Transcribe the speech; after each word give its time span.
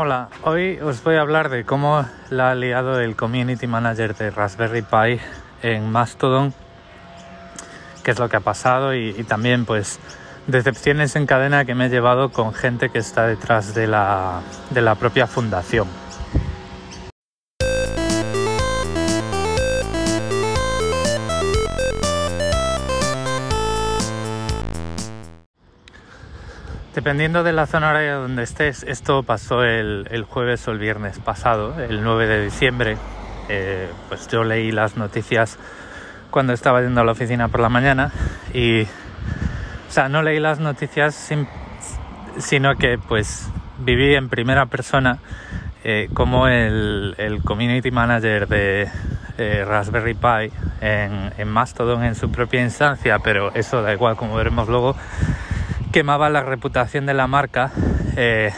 Hola, 0.00 0.28
hoy 0.44 0.78
os 0.78 1.02
voy 1.02 1.16
a 1.16 1.22
hablar 1.22 1.48
de 1.48 1.64
cómo 1.64 2.06
la 2.30 2.52
ha 2.52 2.54
liado 2.54 3.00
el 3.00 3.16
Community 3.16 3.66
Manager 3.66 4.14
de 4.14 4.30
Raspberry 4.30 4.82
Pi 4.82 5.20
en 5.60 5.90
Mastodon, 5.90 6.54
qué 8.04 8.12
es 8.12 8.20
lo 8.20 8.28
que 8.28 8.36
ha 8.36 8.40
pasado 8.40 8.94
y, 8.94 9.08
y 9.08 9.24
también 9.24 9.64
pues 9.64 9.98
decepciones 10.46 11.16
en 11.16 11.26
cadena 11.26 11.64
que 11.64 11.74
me 11.74 11.86
he 11.86 11.88
llevado 11.88 12.30
con 12.30 12.54
gente 12.54 12.90
que 12.90 13.00
está 13.00 13.26
detrás 13.26 13.74
de 13.74 13.88
la, 13.88 14.40
de 14.70 14.82
la 14.82 14.94
propia 14.94 15.26
fundación. 15.26 15.88
Dependiendo 27.08 27.42
de 27.42 27.54
la 27.54 27.64
zona 27.64 27.88
horaria 27.88 28.16
donde 28.16 28.42
estés, 28.42 28.82
esto 28.82 29.22
pasó 29.22 29.64
el, 29.64 30.06
el, 30.10 30.24
jueves 30.24 30.68
o 30.68 30.72
el 30.72 30.78
viernes 30.78 31.18
pasado, 31.18 31.82
el 31.82 32.02
9 32.02 32.26
de 32.26 32.44
diciembre. 32.44 32.98
Eh, 33.48 33.88
pues 34.10 34.28
yo 34.28 34.44
leí 34.44 34.70
las 34.72 34.98
noticias 34.98 35.58
cuando 36.30 36.52
estaba 36.52 36.82
yendo 36.82 37.00
a 37.00 37.04
la 37.04 37.12
oficina 37.12 37.48
por 37.48 37.60
la 37.60 37.70
mañana 37.70 38.12
y, 38.52 38.82
o 38.82 38.86
sea, 39.88 40.10
no 40.10 40.20
leí 40.20 40.38
las 40.38 40.60
noticias 40.60 41.14
sin, 41.14 41.48
sino 42.36 42.76
que 42.76 42.98
pues 42.98 43.48
viví 43.78 44.14
en 44.14 44.28
primera 44.28 44.66
persona 44.66 45.16
eh, 45.84 46.10
como 46.12 46.46
el, 46.46 47.14
el, 47.16 47.42
community 47.42 47.90
manager 47.90 48.48
de 48.48 48.86
eh, 49.38 49.64
Raspberry 49.66 50.12
Pi 50.12 50.52
en, 50.82 51.32
en 51.38 51.48
Mastodon 51.48 52.04
en 52.04 52.14
su 52.14 52.30
propia 52.30 52.60
instancia, 52.60 53.18
pero 53.20 53.50
eso 53.54 53.80
da 53.80 53.94
igual, 53.94 54.16
como 54.16 54.34
veremos 54.34 54.68
luego 54.68 54.94
quemaba 55.92 56.30
la 56.30 56.42
reputación 56.42 57.06
de 57.06 57.14
la 57.14 57.26
marca 57.26 57.72
eh, 58.16 58.52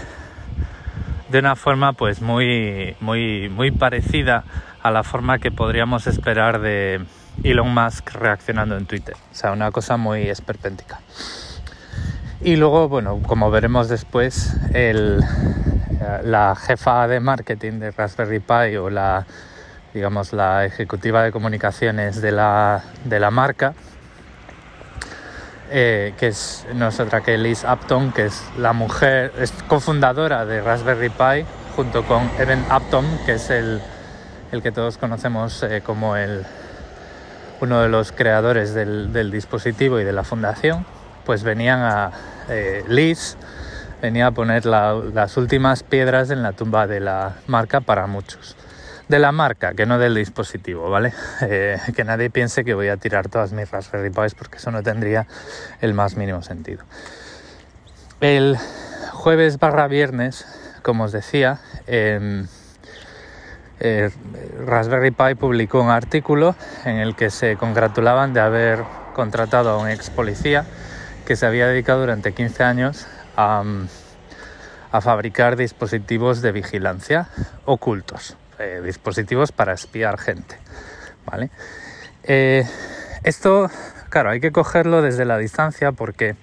de 1.28 1.38
una 1.38 1.56
forma 1.56 1.92
pues 1.92 2.20
muy, 2.20 2.96
muy, 3.00 3.48
muy 3.48 3.70
parecida 3.70 4.44
a 4.82 4.90
la 4.90 5.02
forma 5.02 5.38
que 5.38 5.50
podríamos 5.50 6.06
esperar 6.06 6.60
de 6.60 7.00
Elon 7.42 7.72
Musk 7.72 8.12
reaccionando 8.14 8.76
en 8.76 8.86
Twitter. 8.86 9.14
O 9.32 9.34
sea, 9.34 9.52
una 9.52 9.70
cosa 9.70 9.96
muy 9.96 10.28
esperpéntica. 10.28 11.00
Y 12.42 12.56
luego, 12.56 12.88
bueno, 12.88 13.20
como 13.26 13.50
veremos 13.50 13.88
después, 13.88 14.56
la 16.22 16.56
jefa 16.56 17.06
de 17.06 17.20
marketing 17.20 17.80
de 17.80 17.90
Raspberry 17.90 18.40
Pi 18.40 18.76
o 18.76 18.88
la, 18.88 19.26
digamos, 19.92 20.32
la 20.32 20.64
ejecutiva 20.64 21.22
de 21.22 21.32
comunicaciones 21.32 22.22
de 22.22 22.32
la, 22.32 22.82
de 23.04 23.20
la 23.20 23.30
marca, 23.30 23.74
eh, 25.70 26.14
que 26.18 26.28
es 26.28 26.66
no 26.74 26.90
que 27.24 27.38
Liz 27.38 27.64
Upton, 27.64 28.12
que 28.12 28.26
es 28.26 28.42
la 28.58 28.72
mujer, 28.72 29.32
es 29.38 29.52
cofundadora 29.68 30.44
de 30.44 30.60
Raspberry 30.60 31.10
Pi, 31.10 31.46
junto 31.76 32.04
con 32.04 32.28
Evan 32.38 32.64
Upton, 32.74 33.04
que 33.24 33.34
es 33.34 33.50
el, 33.50 33.80
el 34.52 34.62
que 34.62 34.72
todos 34.72 34.98
conocemos 34.98 35.62
eh, 35.62 35.82
como 35.84 36.16
el, 36.16 36.44
uno 37.60 37.82
de 37.82 37.88
los 37.88 38.12
creadores 38.12 38.74
del, 38.74 39.30
dispositivo 39.30 40.00
y 40.00 40.04
de 40.04 40.12
la 40.12 40.24
fundación, 40.24 40.84
pues 41.24 41.44
venían 41.44 41.80
a 41.80 42.10
eh, 42.48 42.84
Liz, 42.88 43.36
venía 44.02 44.26
a 44.26 44.30
poner 44.32 44.66
la, 44.66 44.94
las 45.14 45.36
últimas 45.36 45.82
piedras 45.82 46.30
en 46.30 46.42
la 46.42 46.52
tumba 46.52 46.86
de 46.86 47.00
la 47.00 47.36
marca 47.46 47.80
para 47.80 48.06
muchos 48.06 48.56
de 49.10 49.18
la 49.18 49.32
marca, 49.32 49.74
que 49.74 49.86
no 49.86 49.98
del 49.98 50.14
dispositivo, 50.14 50.88
¿vale? 50.88 51.12
Eh, 51.42 51.78
que 51.96 52.04
nadie 52.04 52.30
piense 52.30 52.64
que 52.64 52.74
voy 52.74 52.88
a 52.88 52.96
tirar 52.96 53.28
todas 53.28 53.52
mis 53.52 53.70
Raspberry 53.70 54.10
Pis 54.10 54.34
porque 54.34 54.58
eso 54.58 54.70
no 54.70 54.82
tendría 54.82 55.26
el 55.80 55.94
más 55.94 56.16
mínimo 56.16 56.42
sentido. 56.42 56.84
El 58.20 58.56
jueves 59.12 59.58
barra 59.58 59.88
viernes, 59.88 60.46
como 60.82 61.04
os 61.04 61.12
decía, 61.12 61.60
eh, 61.86 62.44
eh, 63.80 64.10
Raspberry 64.64 65.10
Pi 65.10 65.34
publicó 65.34 65.80
un 65.82 65.90
artículo 65.90 66.54
en 66.84 66.96
el 66.96 67.16
que 67.16 67.30
se 67.30 67.56
congratulaban 67.56 68.32
de 68.32 68.40
haber 68.40 68.84
contratado 69.14 69.70
a 69.70 69.78
un 69.78 69.88
ex 69.88 70.10
policía 70.10 70.66
que 71.26 71.36
se 71.36 71.46
había 71.46 71.66
dedicado 71.66 72.00
durante 72.00 72.32
15 72.32 72.62
años 72.62 73.06
a 73.36 73.64
fabricar 75.00 75.56
dispositivos 75.56 76.42
de 76.42 76.52
vigilancia 76.52 77.28
ocultos 77.64 78.36
eh, 78.60 78.82
dispositivos 78.84 79.52
para 79.52 79.72
espiar 79.72 80.18
gente. 80.18 80.56
¿vale? 81.26 81.50
Eh, 82.24 82.64
esto, 83.24 83.70
claro, 84.08 84.30
hay 84.30 84.40
que 84.40 84.52
cogerlo 84.52 85.02
desde 85.02 85.24
la 85.24 85.38
distancia 85.38 85.92
porque 85.92 86.36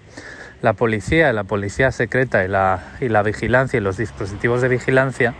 la 0.61 0.73
policía, 0.73 1.31
la 1.33 1.43
policía 1.43 1.91
secreta 1.91 2.43
y 2.43 2.47
la, 2.47 3.23
vigilancia 3.23 3.77
y 3.77 3.81
los 3.81 3.97
dispositivos 3.97 4.61
de 4.61 4.67
vigilancia 4.67 5.35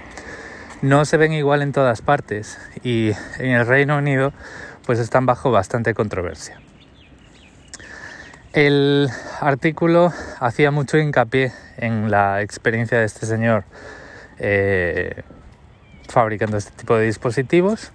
no 0.81 1.05
se 1.05 1.17
ven 1.17 1.33
igual 1.33 1.61
en 1.63 1.71
todas 1.71 2.01
partes 2.01 2.59
y 2.83 3.11
en 3.39 3.51
el 3.51 3.65
Reino 3.65 3.97
Unido 3.97 4.31
pues 4.85 4.99
están 4.99 5.25
bajo 5.25 5.51
bastante 5.51 5.93
controversia. 5.93 6.59
El 8.53 9.09
artículo 9.41 10.13
hacía 10.39 10.71
mucho 10.71 10.97
hincapié 10.97 11.51
en 11.77 12.09
la 12.09 12.41
experiencia 12.41 12.99
de 12.99 13.05
este 13.05 13.25
señor 13.25 13.65
eh, 14.39 15.23
fabricando 16.07 16.57
este 16.57 16.71
tipo 16.71 16.95
de 16.95 17.05
dispositivos 17.05 17.91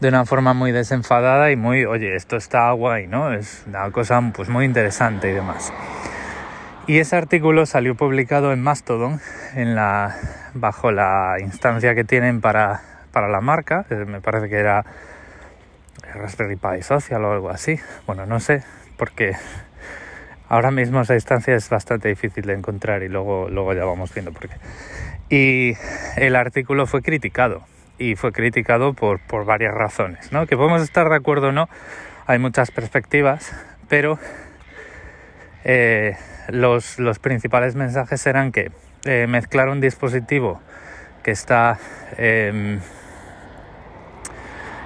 de 0.00 0.08
una 0.08 0.24
forma 0.26 0.52
muy 0.54 0.72
desenfadada 0.72 1.50
y 1.50 1.56
muy, 1.56 1.84
oye, 1.84 2.14
esto 2.14 2.36
está 2.36 2.70
guay, 2.72 3.06
¿no? 3.06 3.32
Es 3.32 3.64
una 3.66 3.90
cosa 3.90 4.20
pues 4.34 4.48
muy 4.48 4.64
interesante 4.64 5.30
y 5.30 5.32
demás. 5.32 5.72
Y 6.86 6.98
ese 6.98 7.16
artículo 7.16 7.64
salió 7.64 7.94
publicado 7.94 8.52
en 8.52 8.60
Mastodon, 8.60 9.20
en 9.54 9.74
la, 9.74 10.14
bajo 10.52 10.92
la 10.92 11.36
instancia 11.40 11.94
que 11.94 12.04
tienen 12.04 12.42
para, 12.42 12.82
para 13.12 13.28
la 13.28 13.40
marca, 13.40 13.86
me 13.88 14.20
parece 14.20 14.50
que 14.50 14.56
era 14.56 14.84
Raspberry 16.14 16.56
Pi 16.56 16.82
Social 16.82 17.24
o 17.24 17.32
algo 17.32 17.48
así. 17.48 17.80
Bueno, 18.06 18.26
no 18.26 18.40
sé, 18.40 18.62
porque 18.98 19.32
ahora 20.48 20.70
mismo 20.70 21.00
esa 21.00 21.14
instancia 21.14 21.54
es 21.54 21.70
bastante 21.70 22.08
difícil 22.08 22.44
de 22.44 22.52
encontrar 22.52 23.02
y 23.02 23.08
luego, 23.08 23.48
luego 23.48 23.72
ya 23.72 23.84
vamos 23.84 24.12
viendo 24.12 24.32
por 24.32 24.48
qué. 24.48 24.56
Y 25.34 25.76
el 26.14 26.36
artículo 26.36 26.86
fue 26.86 27.02
criticado, 27.02 27.62
y 27.98 28.14
fue 28.14 28.30
criticado 28.30 28.92
por, 28.92 29.18
varias 29.44 29.74
razones, 29.74 30.30
¿no? 30.30 30.46
Que 30.46 30.56
podemos 30.56 30.80
estar 30.80 31.08
de 31.08 31.16
acuerdo 31.16 31.48
o 31.48 31.52
no, 31.52 31.68
hay 32.28 32.38
muchas 32.38 32.70
perspectivas, 32.70 33.52
pero 33.88 34.16
eh, 35.64 36.16
los, 36.50 37.18
principales 37.20 37.74
mensajes 37.74 38.24
eran 38.28 38.52
que 38.52 38.70
eh, 39.06 39.26
mezclar 39.28 39.70
un 39.70 39.80
dispositivo 39.80 40.60
que 41.24 41.32
está, 41.32 41.80
eh, 42.16 42.78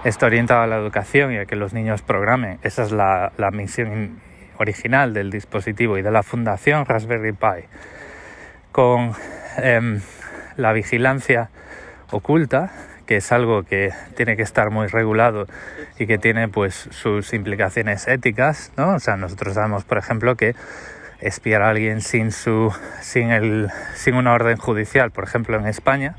está 0.04 0.24
orientado 0.24 0.62
a 0.62 0.66
la 0.66 0.76
educación 0.76 1.34
y 1.34 1.36
a 1.36 1.44
que 1.44 1.56
los 1.56 1.74
niños 1.74 2.00
programen, 2.00 2.58
esa 2.62 2.84
es 2.84 2.92
la, 2.92 3.32
la 3.36 3.50
misión 3.50 4.18
original 4.56 5.12
del 5.12 5.30
dispositivo 5.30 5.98
y 5.98 6.02
de 6.02 6.10
la 6.10 6.22
fundación 6.22 6.86
Raspberry 6.86 7.32
Pi, 7.32 7.66
con 8.72 9.12
em, 9.58 10.00
la 10.58 10.72
vigilancia 10.72 11.48
oculta, 12.10 12.70
que 13.06 13.16
es 13.16 13.32
algo 13.32 13.62
que 13.62 13.90
tiene 14.16 14.36
que 14.36 14.42
estar 14.42 14.70
muy 14.70 14.88
regulado 14.88 15.46
y 15.98 16.06
que 16.06 16.18
tiene 16.18 16.48
pues 16.48 16.88
sus 16.90 17.32
implicaciones 17.32 18.06
éticas, 18.08 18.72
¿no? 18.76 18.94
O 18.94 18.98
sea, 18.98 19.16
nosotros 19.16 19.54
sabemos, 19.54 19.84
por 19.84 19.96
ejemplo, 19.96 20.36
que 20.36 20.54
espiar 21.20 21.62
a 21.62 21.70
alguien 21.70 22.00
sin 22.00 22.32
su 22.32 22.72
sin 23.00 23.30
el 23.30 23.70
sin 23.94 24.14
una 24.14 24.34
orden 24.34 24.58
judicial, 24.58 25.10
por 25.10 25.24
ejemplo, 25.24 25.58
en 25.58 25.66
España, 25.66 26.16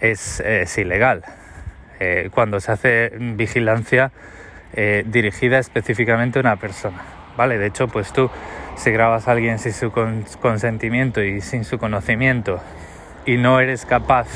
es, 0.00 0.40
es 0.40 0.76
ilegal. 0.76 1.24
Eh, 2.00 2.30
cuando 2.34 2.60
se 2.60 2.72
hace 2.72 3.12
vigilancia 3.16 4.10
eh, 4.74 5.04
dirigida 5.06 5.58
específicamente 5.58 6.40
a 6.40 6.42
una 6.42 6.56
persona, 6.56 7.02
¿vale? 7.36 7.56
De 7.56 7.66
hecho, 7.66 7.86
pues 7.86 8.12
tú 8.12 8.30
si 8.76 8.90
grabas 8.90 9.28
a 9.28 9.32
alguien 9.32 9.60
sin 9.60 9.72
su 9.72 9.92
consentimiento 10.40 11.22
y 11.22 11.40
sin 11.40 11.64
su 11.64 11.78
conocimiento 11.78 12.60
y 13.26 13.36
no 13.36 13.60
eres 13.60 13.86
capaz 13.86 14.28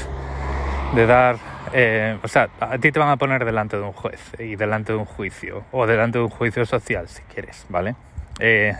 de 0.94 1.06
dar, 1.06 1.36
eh, 1.72 2.18
o 2.22 2.28
sea, 2.28 2.48
a 2.60 2.78
ti 2.78 2.90
te 2.90 2.98
van 2.98 3.10
a 3.10 3.16
poner 3.16 3.44
delante 3.44 3.76
de 3.76 3.82
un 3.82 3.92
juez 3.92 4.20
y 4.38 4.56
delante 4.56 4.92
de 4.92 4.98
un 4.98 5.04
juicio, 5.04 5.64
o 5.72 5.86
delante 5.86 6.18
de 6.18 6.24
un 6.24 6.30
juicio 6.30 6.64
social, 6.64 7.08
si 7.08 7.22
quieres, 7.22 7.66
¿vale? 7.68 7.94
Eh, 8.40 8.74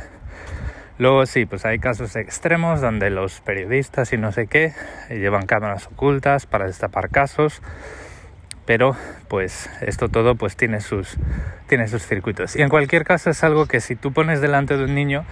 luego 0.98 1.26
sí, 1.26 1.44
pues 1.44 1.64
hay 1.64 1.78
casos 1.78 2.16
extremos 2.16 2.80
donde 2.80 3.10
los 3.10 3.40
periodistas 3.40 4.12
y 4.12 4.16
no 4.16 4.32
sé 4.32 4.46
qué 4.46 4.72
llevan 5.10 5.46
cámaras 5.46 5.86
ocultas 5.86 6.46
para 6.46 6.66
destapar 6.66 7.10
casos, 7.10 7.60
pero 8.68 8.94
pues 9.28 9.70
esto 9.80 10.10
todo 10.10 10.34
pues 10.34 10.54
tiene 10.54 10.82
sus, 10.82 11.16
tiene 11.68 11.88
sus 11.88 12.06
circuitos. 12.06 12.54
Y 12.54 12.60
en 12.60 12.68
cualquier 12.68 13.02
caso 13.02 13.30
es 13.30 13.42
algo 13.42 13.64
que 13.64 13.80
si 13.80 13.96
tú 13.96 14.12
pones 14.12 14.42
delante 14.42 14.76
de 14.76 14.84
un 14.84 14.94
niño, 14.94 15.24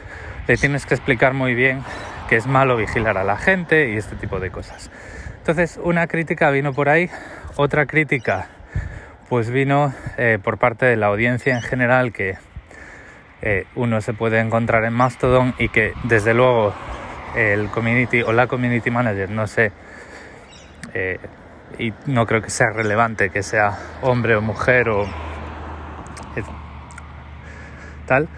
le 0.49 0.56
tienes 0.56 0.87
que 0.87 0.94
explicar 0.94 1.35
muy 1.35 1.55
bien 1.55 1.83
que 2.31 2.37
es 2.37 2.47
malo 2.47 2.79
vigilar 2.79 3.19
a 3.19 3.25
la 3.25 3.37
gente 3.37 3.91
y 3.91 3.99
este 3.99 4.17
tipo 4.17 4.41
de 4.41 4.50
cosas. 4.50 4.91
Entonces, 5.37 5.79
una 5.83 6.06
crítica 6.06 6.50
vino 6.50 6.73
por 6.73 6.88
ahí, 6.88 7.11
otra 7.56 7.85
crítica 7.85 8.49
pues 9.29 9.50
vino 9.50 9.93
eh, 10.17 10.38
por 10.43 10.56
parte 10.56 10.87
de 10.87 10.97
la 10.97 11.09
audiencia 11.09 11.55
en 11.55 11.61
general 11.61 12.15
que 12.15 12.38
eh, 13.43 13.67
uno 13.75 14.00
se 14.00 14.15
puede 14.15 14.41
encontrar 14.41 14.83
en 14.85 14.94
Mastodon 14.94 15.55
y 15.59 15.69
que 15.69 15.93
desde 16.05 16.33
luego 16.33 16.73
el 17.37 17.69
community 17.69 18.23
o 18.23 18.33
la 18.33 18.47
community 18.47 18.91
manager 18.91 19.29
no 19.29 19.47
se 19.47 19.73
eh, 20.94 21.19
y 21.79 21.93
no 22.07 22.27
creo 22.27 22.43
que 22.43 22.51
sea 22.51 22.71
relevante 22.71 23.31
que 23.31 23.43
sea 23.43 23.79
hombre 24.03 24.37
o 24.37 24.41
mujer 24.41 24.89
o 24.89 25.07
tal, 28.07 28.29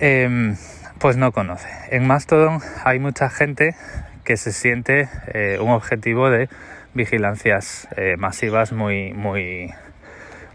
em, 0.00 0.56
pues 0.98 1.16
no 1.16 1.30
conoce. 1.30 1.68
En 1.90 2.06
Mastodon 2.06 2.60
hay 2.84 2.98
mucha 2.98 3.28
gente 3.28 3.76
que 4.24 4.36
se 4.36 4.52
siente 4.52 5.08
eh, 5.28 5.58
un 5.60 5.70
objetivo 5.70 6.30
de 6.30 6.48
vigilancias 6.94 7.86
eh, 7.96 8.16
masivas 8.18 8.72
muy, 8.72 9.12
muy, 9.12 9.72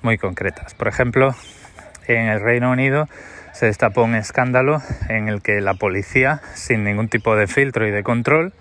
muy 0.01 0.17
concretas. 0.17 0.73
Por 0.73 0.87
ejemplo, 0.87 1.35
en 2.07 2.27
el 2.27 2.41
Reino 2.41 2.71
Unido 2.71 3.07
se 3.53 3.67
destapó 3.67 4.03
un 4.03 4.15
escándalo 4.15 4.81
en 5.07 5.29
el 5.29 5.41
que 5.41 5.61
la 5.61 5.75
policía, 5.75 6.41
sin 6.55 6.83
ningún 6.83 7.07
tipo 7.07 7.35
de 7.35 7.47
filtro 7.47 7.87
y 7.87 7.91
de 7.91 8.03
control, 8.03 8.53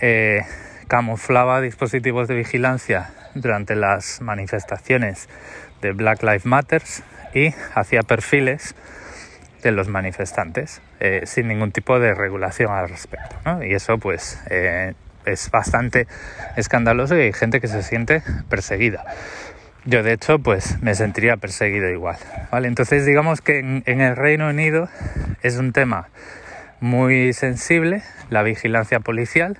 eh, 0.00 0.42
camuflaba 0.88 1.60
dispositivos 1.60 2.28
de 2.28 2.36
vigilancia 2.36 3.10
durante 3.34 3.74
las 3.74 4.20
manifestaciones 4.20 5.28
de 5.82 5.92
Black 5.92 6.22
Lives 6.22 6.46
Matter 6.46 6.82
y 7.34 7.54
hacía 7.74 8.02
perfiles 8.02 8.74
de 9.62 9.72
los 9.72 9.88
manifestantes 9.88 10.80
eh, 11.00 11.22
sin 11.24 11.48
ningún 11.48 11.72
tipo 11.72 11.98
de 11.98 12.14
regulación 12.14 12.72
al 12.72 12.88
respecto. 12.88 13.36
Y 13.62 13.74
eso 13.74 13.98
pues 13.98 14.40
eh, 14.48 14.94
es 15.24 15.50
bastante 15.50 16.06
escandaloso 16.56 17.16
y 17.16 17.22
hay 17.22 17.32
gente 17.32 17.60
que 17.60 17.68
se 17.68 17.82
siente 17.82 18.22
perseguida. 18.48 19.04
Yo 19.84 20.02
de 20.02 20.12
hecho 20.12 20.38
pues 20.38 20.80
me 20.82 20.94
sentiría 20.94 21.36
perseguido 21.36 21.90
igual. 21.90 22.16
¿vale? 22.50 22.68
Entonces 22.68 23.04
digamos 23.04 23.40
que 23.40 23.58
en 23.58 24.00
el 24.00 24.16
Reino 24.16 24.48
Unido 24.48 24.88
es 25.42 25.56
un 25.56 25.72
tema 25.72 26.08
muy 26.80 27.32
sensible 27.32 28.02
la 28.30 28.42
vigilancia 28.42 29.00
policial 29.00 29.58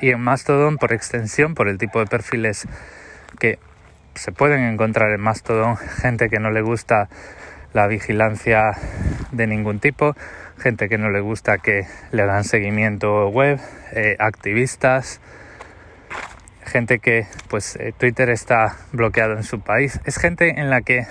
y 0.00 0.10
en 0.10 0.20
Mastodon 0.20 0.78
por 0.78 0.92
extensión, 0.92 1.54
por 1.54 1.68
el 1.68 1.78
tipo 1.78 1.98
de 1.98 2.06
perfiles 2.06 2.66
que 3.38 3.58
se 4.14 4.32
pueden 4.32 4.62
encontrar 4.62 5.10
en 5.10 5.20
Mastodon, 5.20 5.76
gente 5.76 6.28
que 6.28 6.38
no 6.38 6.50
le 6.50 6.62
gusta 6.62 7.08
la 7.72 7.86
vigilancia 7.86 8.72
de 9.32 9.46
ningún 9.46 9.80
tipo, 9.80 10.14
gente 10.58 10.88
que 10.88 10.98
no 10.98 11.10
le 11.10 11.20
gusta 11.20 11.58
que 11.58 11.86
le 12.12 12.24
dan 12.24 12.44
seguimiento 12.44 13.28
web, 13.28 13.58
eh, 13.92 14.16
activistas, 14.20 15.20
gente 16.64 17.00
que 17.00 17.26
pues 17.48 17.76
eh, 17.76 17.92
Twitter 17.96 18.30
está 18.30 18.76
bloqueado 18.92 19.34
en 19.34 19.42
su 19.42 19.60
país. 19.60 20.00
Es 20.04 20.18
gente 20.18 20.60
en 20.60 20.70
la 20.70 20.82
que 20.82 21.06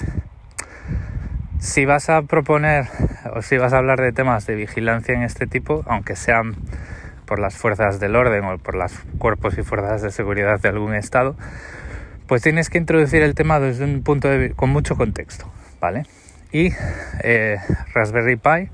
si 1.59 1.85
vas 1.85 2.09
a 2.09 2.21
proponer 2.23 2.87
o 3.33 3.41
si 3.41 3.57
vas 3.57 3.73
a 3.73 3.77
hablar 3.77 4.01
de 4.01 4.11
temas 4.11 4.45
de 4.45 4.55
vigilancia 4.55 5.13
en 5.13 5.23
este 5.23 5.47
tipo, 5.47 5.83
aunque 5.87 6.15
sean 6.15 6.55
por 7.33 7.39
las 7.39 7.57
fuerzas 7.57 7.99
del 7.99 8.15
orden 8.15 8.45
o 8.45 8.59
por 8.59 8.75
los 8.75 8.93
cuerpos 9.17 9.57
y 9.57 9.63
fuerzas 9.63 10.03
de 10.03 10.11
seguridad 10.11 10.59
de 10.59 10.69
algún 10.69 10.93
estado, 10.93 11.35
pues 12.27 12.43
tienes 12.43 12.69
que 12.69 12.77
introducir 12.77 13.23
el 13.23 13.33
tema 13.33 13.59
desde 13.59 13.85
un 13.85 14.03
punto 14.03 14.29
de 14.29 14.51
con 14.51 14.69
mucho 14.69 14.95
contexto, 14.95 15.51
¿vale? 15.81 16.03
Y 16.51 16.71
eh, 17.23 17.57
Raspberry 17.95 18.35
Pi, 18.35 18.69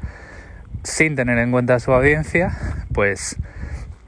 sin 0.84 1.16
tener 1.16 1.38
en 1.38 1.52
cuenta 1.52 1.80
su 1.80 1.94
audiencia, 1.94 2.52
pues 2.94 3.38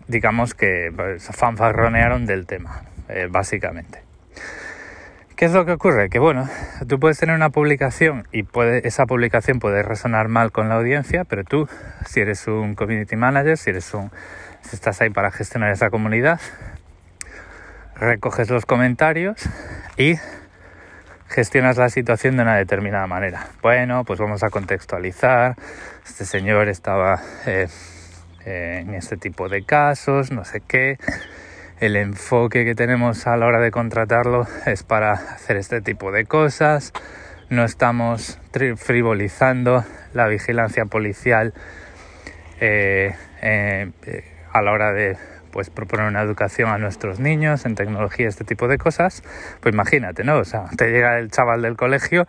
digamos 0.09 0.53
que 0.53 0.91
pues, 0.93 1.29
fanfarronearon 1.31 2.25
del 2.25 2.45
tema, 2.45 2.83
eh, 3.07 3.29
básicamente. 3.31 4.03
¿Qué 5.37 5.45
es 5.45 5.53
lo 5.53 5.65
que 5.65 5.71
ocurre? 5.71 6.09
Que 6.09 6.19
bueno, 6.19 6.47
tú 6.89 6.99
puedes 6.99 7.17
tener 7.17 7.35
una 7.35 7.51
publicación 7.51 8.27
y 8.33 8.43
puede, 8.43 8.85
esa 8.85 9.05
publicación 9.05 9.59
puede 9.59 9.81
resonar 9.81 10.27
mal 10.27 10.51
con 10.51 10.67
la 10.67 10.75
audiencia, 10.75 11.23
pero 11.23 11.45
tú, 11.45 11.69
si 12.05 12.19
eres 12.19 12.47
un 12.47 12.75
community 12.75 13.15
manager, 13.15 13.57
si 13.57 13.71
eres 13.71 13.91
un, 13.95 14.11
si 14.63 14.75
estás 14.75 15.01
ahí 15.01 15.09
para 15.09 15.31
gestionar 15.31 15.71
esa 15.71 15.89
comunidad, 15.89 16.39
recoges 17.95 18.49
los 18.49 18.65
comentarios 18.65 19.41
y 19.97 20.15
gestionas 21.27 21.77
la 21.77 21.89
situación 21.89 22.37
de 22.37 22.43
una 22.43 22.55
determinada 22.55 23.07
manera. 23.07 23.47
Bueno, 23.61 24.03
pues 24.03 24.19
vamos 24.19 24.43
a 24.43 24.49
contextualizar. 24.49 25.55
Este 26.05 26.25
señor 26.25 26.67
estaba 26.67 27.21
eh, 27.45 27.67
eh, 28.45 28.79
en 28.81 28.93
este 28.95 29.17
tipo 29.17 29.49
de 29.49 29.63
casos, 29.63 30.31
no 30.31 30.45
sé 30.45 30.61
qué 30.61 30.97
el 31.81 31.95
enfoque 31.95 32.63
que 32.63 32.75
tenemos 32.75 33.25
a 33.25 33.35
la 33.37 33.47
hora 33.47 33.59
de 33.59 33.71
contratarlo 33.71 34.45
es 34.67 34.83
para 34.83 35.13
hacer 35.13 35.57
este 35.57 35.81
tipo 35.81 36.11
de 36.11 36.25
cosas. 36.25 36.93
No 37.49 37.65
estamos 37.65 38.39
frivolizando 38.77 39.83
la 40.13 40.27
vigilancia 40.27 40.85
policial 40.85 41.55
eh, 42.59 43.15
a 44.53 44.61
la 44.61 44.71
hora 44.71 44.91
de 44.91 45.17
pues 45.51 45.69
proponer 45.69 46.07
una 46.07 46.21
educación 46.21 46.69
a 46.69 46.77
nuestros 46.77 47.19
niños 47.19 47.65
en 47.65 47.75
tecnología, 47.75 48.27
este 48.27 48.45
tipo 48.45 48.67
de 48.67 48.77
cosas, 48.77 49.23
pues 49.59 49.73
imagínate, 49.73 50.23
¿no? 50.23 50.37
O 50.37 50.45
sea, 50.45 50.65
te 50.77 50.91
llega 50.91 51.19
el 51.19 51.29
chaval 51.29 51.61
del 51.61 51.75
colegio 51.75 52.25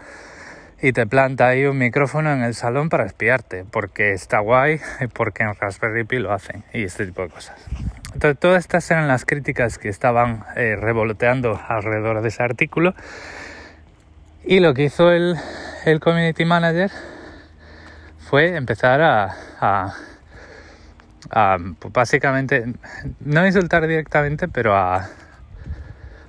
y 0.80 0.92
te 0.92 1.06
planta 1.06 1.46
ahí 1.46 1.64
un 1.64 1.78
micrófono 1.78 2.32
en 2.32 2.42
el 2.42 2.54
salón 2.54 2.88
para 2.88 3.04
espiarte, 3.04 3.64
porque 3.70 4.12
está 4.12 4.40
guay, 4.40 4.80
porque 5.14 5.44
en 5.44 5.54
Raspberry 5.54 6.04
Pi 6.04 6.18
lo 6.18 6.32
hacen 6.32 6.64
y 6.72 6.82
este 6.82 7.06
tipo 7.06 7.22
de 7.22 7.28
cosas. 7.28 7.56
Entonces, 8.12 8.38
todas 8.38 8.58
estas 8.58 8.90
eran 8.90 9.06
las 9.06 9.24
críticas 9.24 9.78
que 9.78 9.88
estaban 9.88 10.44
eh, 10.56 10.76
revoloteando 10.76 11.58
alrededor 11.68 12.20
de 12.20 12.28
ese 12.28 12.42
artículo. 12.42 12.94
Y 14.44 14.58
lo 14.58 14.74
que 14.74 14.84
hizo 14.84 15.12
el, 15.12 15.36
community 16.00 16.44
manager 16.44 16.90
fue 18.18 18.56
empezar 18.56 19.00
a, 19.00 19.94
pues, 21.28 21.92
básicamente, 21.92 22.72
no 23.20 23.46
insultar 23.46 23.86
directamente, 23.86 24.48
pero 24.48 24.76
a, 24.76 25.08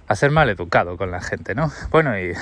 a 0.07 0.16
ser 0.16 0.31
mal 0.31 0.50
educado 0.50 0.98
con 0.98 1.12
la 1.12 1.22
gente, 1.22 1.56
¿no? 1.56 1.72
Bueno, 1.90 2.18
y 2.18 2.34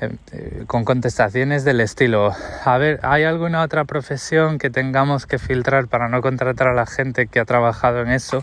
eh, 0.00 0.16
eh, 0.32 0.64
con 0.66 0.84
contestaciones 0.84 1.64
del 1.64 1.80
estilo, 1.80 2.34
a 2.64 2.78
ver, 2.78 3.00
¿hay 3.02 3.24
alguna 3.24 3.62
otra 3.62 3.84
profesión 3.84 4.58
que 4.58 4.70
tengamos 4.70 5.26
que 5.26 5.38
filtrar 5.38 5.88
para 5.88 6.08
no 6.08 6.22
contratar 6.22 6.68
a 6.68 6.74
la 6.74 6.86
gente 6.86 7.26
que 7.26 7.40
ha 7.40 7.44
trabajado 7.44 8.00
en 8.00 8.08
eso? 8.08 8.42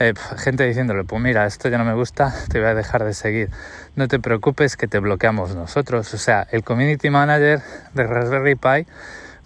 Eh, 0.00 0.14
gente 0.38 0.66
diciéndole, 0.66 1.04
pues 1.04 1.22
mira, 1.22 1.46
esto 1.46 1.68
ya 1.68 1.78
no 1.78 1.84
me 1.84 1.94
gusta, 1.94 2.34
te 2.48 2.58
voy 2.58 2.68
a 2.68 2.74
dejar 2.74 3.04
de 3.04 3.14
seguir. 3.14 3.50
No 3.96 4.08
te 4.08 4.18
preocupes 4.18 4.76
que 4.76 4.88
te 4.88 4.98
bloqueamos 4.98 5.54
nosotros. 5.54 6.12
O 6.14 6.18
sea, 6.18 6.46
el 6.50 6.64
community 6.64 7.10
manager 7.10 7.60
de 7.94 8.06
Raspberry 8.06 8.54
Pi 8.54 8.86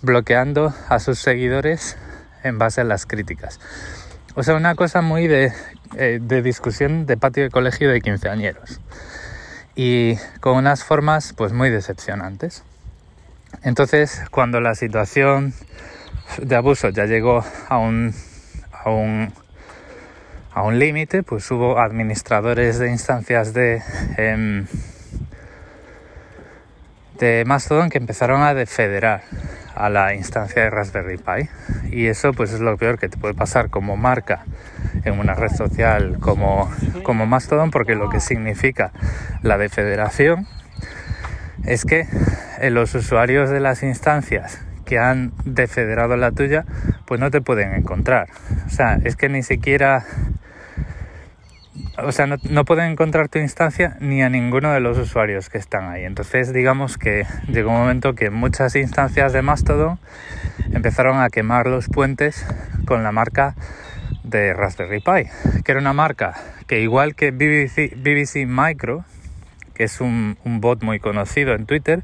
bloqueando 0.01 0.73
a 0.89 1.01
sus 1.01 1.19
seguidores 1.19 1.99
en 2.45 2.59
base 2.59 2.83
a 2.83 2.85
las 2.85 3.07
críticas. 3.07 3.59
O 4.37 4.43
sea, 4.43 4.55
una 4.55 4.75
cosa 4.75 5.01
muy 5.01 5.27
de, 5.27 5.53
de 5.93 6.43
discusión 6.43 7.07
de 7.07 7.17
patio 7.17 7.43
de 7.43 7.51
colegio 7.51 7.91
de 7.91 8.01
quinceañeros 8.01 8.81
y 9.77 10.17
con 10.41 10.57
unas 10.57 10.85
formas 10.85 11.33
pues 11.37 11.53
muy 11.53 11.71
decepcionantes. 11.71 12.65
Entonces, 13.63 14.23
cuando 14.31 14.61
la 14.61 14.75
situación 14.75 15.55
de 16.39 16.57
abuso 16.57 16.89
ya 16.91 17.07
llegó 17.07 17.45
a 17.69 17.79
un, 17.79 18.15
a 18.73 18.91
un, 18.91 19.33
a 20.53 20.63
un 20.63 20.79
límite, 20.79 21.23
pues 21.23 21.51
hubo 21.51 21.79
administradores 21.79 22.79
de 22.79 22.91
instancias 22.91 23.55
de, 23.55 23.83
em, 24.17 24.67
de 27.19 27.45
Mastodon 27.47 27.91
que 27.91 27.99
empezaron 27.99 28.43
a 28.43 28.55
defederar 28.55 29.23
a 29.75 29.91
la 29.91 30.15
instancia 30.15 30.63
de 30.63 30.71
Raspberry 30.71 31.19
Pi. 31.19 31.49
Y 31.91 32.07
eso 32.07 32.33
pues 32.33 32.53
es 32.53 32.61
lo 32.61 32.77
peor 32.77 32.99
que 32.99 33.09
te 33.09 33.17
puede 33.17 33.35
pasar 33.35 33.71
como 33.71 33.97
marca 33.97 34.45
en 35.05 35.19
una 35.19 35.35
red 35.35 35.51
social 35.51 36.19
como, 36.21 36.71
como 37.03 37.27
Mastodon 37.27 37.71
porque 37.71 37.95
lo 37.95 38.09
que 38.09 38.21
significa 38.21 38.93
la 39.43 39.59
defederación 39.59 40.47
es 41.65 41.85
que 41.85 42.07
eh, 42.61 42.71
los 42.71 42.95
usuarios 42.95 43.51
de 43.51 43.61
las 43.61 43.83
instancias 43.83 44.61
que 44.85 44.99
han 44.99 45.33
defederado 45.45 46.17
la 46.17 46.31
tuya 46.31 46.65
pues 47.07 47.21
no 47.21 47.31
te 47.31 47.41
pueden 47.41 47.75
encontrar. 47.75 48.29
O 48.67 48.71
sea 48.71 48.99
es 49.03 49.17
que 49.17 49.29
ni 49.29 49.43
siquiera 49.43 50.05
o 52.03 52.13
sea, 52.13 52.27
no, 52.27 52.65
pueden 52.65 52.93
encontrar 52.93 53.29
tu 53.29 53.39
instancia 53.39 53.97
ni 54.01 54.23
a 54.23 54.29
ninguno 54.29 54.73
de 54.73 54.81
los 54.81 54.99
usuarios 54.99 55.49
que 55.49 55.59
están 55.59 55.89
ahí. 55.89 56.05
Entonces, 56.05 56.53
digamos 56.53 56.99
que 56.99 57.27
llegó 57.49 57.71
un 57.71 57.79
momento 57.79 58.15
que 58.15 58.31
muchas 58.31 58.77
instancias 58.77 59.33
de 59.33 59.43
Mastodon 59.43 59.99
empezaron 60.73 61.21
a 61.21 61.31
quemar 61.31 61.67
los 61.67 61.89
puentes 61.89 62.47
con 62.87 63.03
la 63.03 63.13
marca 63.13 63.55
de 64.23 64.55
Raspberry 64.55 65.01
Pi, 65.01 65.63
que 65.63 65.73
era 65.73 65.81
una 65.81 65.93
marca 65.93 66.35
que 66.67 66.81
igual 66.81 67.15
que 67.15 67.31
BBC, 67.31 67.95
BBC 67.97 68.47
Micro, 68.47 69.05
que 69.75 69.85
es 69.85 70.01
un, 70.01 70.39
un 70.45 70.61
bot 70.61 70.83
muy 70.83 71.01
conocido 71.01 71.55
en 71.55 71.67
Twitter, 71.67 72.03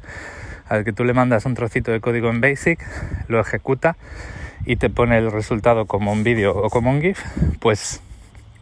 al 0.68 0.84
que 0.84 0.92
tú 0.92 1.04
le 1.04 1.14
mandas 1.14 1.46
un 1.46 1.54
trocito 1.54 1.90
de 1.90 2.00
código 2.00 2.28
en 2.30 2.40
BASIC, 2.40 2.80
lo 3.28 3.40
ejecuta 3.40 3.96
y 4.66 4.76
te 4.76 4.90
pone 4.90 5.18
el 5.18 5.32
resultado 5.32 5.86
como 5.86 6.12
un 6.12 6.22
vídeo 6.22 6.56
o 6.56 6.70
como 6.70 6.90
un 6.90 7.00
GIF, 7.00 7.20
pues 7.60 8.02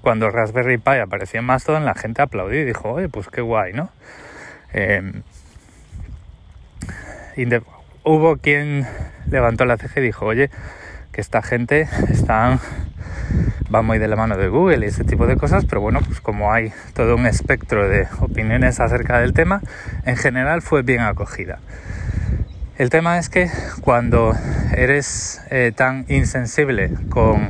cuando 0.09 0.31
Raspberry 0.31 0.79
Pi 0.79 0.93
apareció 1.03 1.39
en 1.39 1.45
Mastodon, 1.45 1.85
la 1.85 1.95
gente 1.95 2.23
aplaudió 2.23 2.63
y 2.63 2.65
dijo, 2.65 2.93
oye, 2.93 3.11
pues 3.11 3.29
qué 3.29 3.43
guay, 3.43 3.75
¿no? 3.75 3.91
Em, 4.73 5.21
hubo 8.05 8.39
quien 8.39 8.87
levantó 9.31 9.67
la 9.67 9.77
ceja 9.77 10.01
y 10.01 10.05
dijo, 10.05 10.25
oye, 10.25 10.49
que 11.13 11.21
esta 11.21 11.43
gente 11.43 11.87
están 12.11 12.59
va 13.75 13.83
muy 13.83 13.99
de 13.99 14.09
la 14.09 14.17
mano 14.17 14.39
de 14.39 14.49
Google 14.49 14.87
y 14.87 14.89
ese 14.89 15.05
tipo 15.05 15.27
de 15.27 15.37
cosas, 15.37 15.67
pero 15.67 15.83
bueno, 15.83 16.01
pues 16.01 16.23
como 16.23 16.55
hay 16.55 16.73
todo 16.95 17.15
un 17.15 17.27
espectro 17.27 17.87
de 17.87 18.09
opiniones 18.21 18.81
acerca 18.81 19.19
del 19.21 19.35
tema, 19.35 19.61
en 20.07 20.17
general 20.17 20.63
fue 20.63 20.81
bien 20.81 21.03
acogida. 21.03 21.59
El 22.79 22.89
tema 22.89 23.19
es 23.19 23.29
que 23.29 23.51
cuando 23.83 24.35
eres 24.75 25.43
eh, 25.51 25.71
tan 25.77 26.07
insensible 26.09 26.93
con 27.11 27.49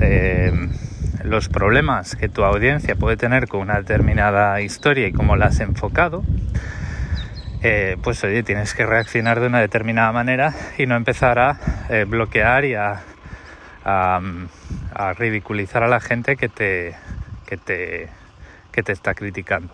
eh, 0.00 0.52
los 1.24 1.48
problemas 1.48 2.16
que 2.16 2.28
tu 2.28 2.44
audiencia 2.44 2.94
puede 2.94 3.16
tener 3.16 3.48
con 3.48 3.60
una 3.60 3.76
determinada 3.76 4.60
historia 4.60 5.06
y 5.08 5.12
cómo 5.12 5.36
la 5.36 5.46
has 5.46 5.60
enfocado, 5.60 6.22
eh, 7.62 7.96
pues 8.02 8.22
oye, 8.24 8.42
tienes 8.42 8.74
que 8.74 8.86
reaccionar 8.86 9.40
de 9.40 9.46
una 9.46 9.60
determinada 9.60 10.12
manera 10.12 10.54
y 10.78 10.86
no 10.86 10.96
empezar 10.96 11.38
a 11.38 11.58
bloquear 12.06 12.64
y 12.64 12.74
a, 12.74 13.02
a, 13.84 15.12
ridiculizar 15.14 15.82
a 15.82 15.88
la 15.88 16.00
gente 16.00 16.36
que 16.36 16.48
te, 16.48 16.94
que 17.46 17.56
te, 17.56 18.08
que 18.72 18.82
te 18.82 18.92
está 18.92 19.14
criticando. 19.14 19.72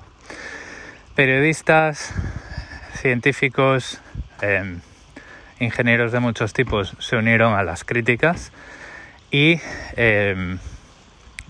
Periodistas, 1.14 2.14
científicos, 2.94 4.00
ingenieros 5.58 6.12
de 6.12 6.20
muchos 6.20 6.52
tipos 6.52 6.96
se 6.98 7.16
unieron 7.16 7.54
a 7.54 7.62
las 7.62 7.84
críticas 7.84 8.52
y 9.32 9.60
em, 9.96 10.58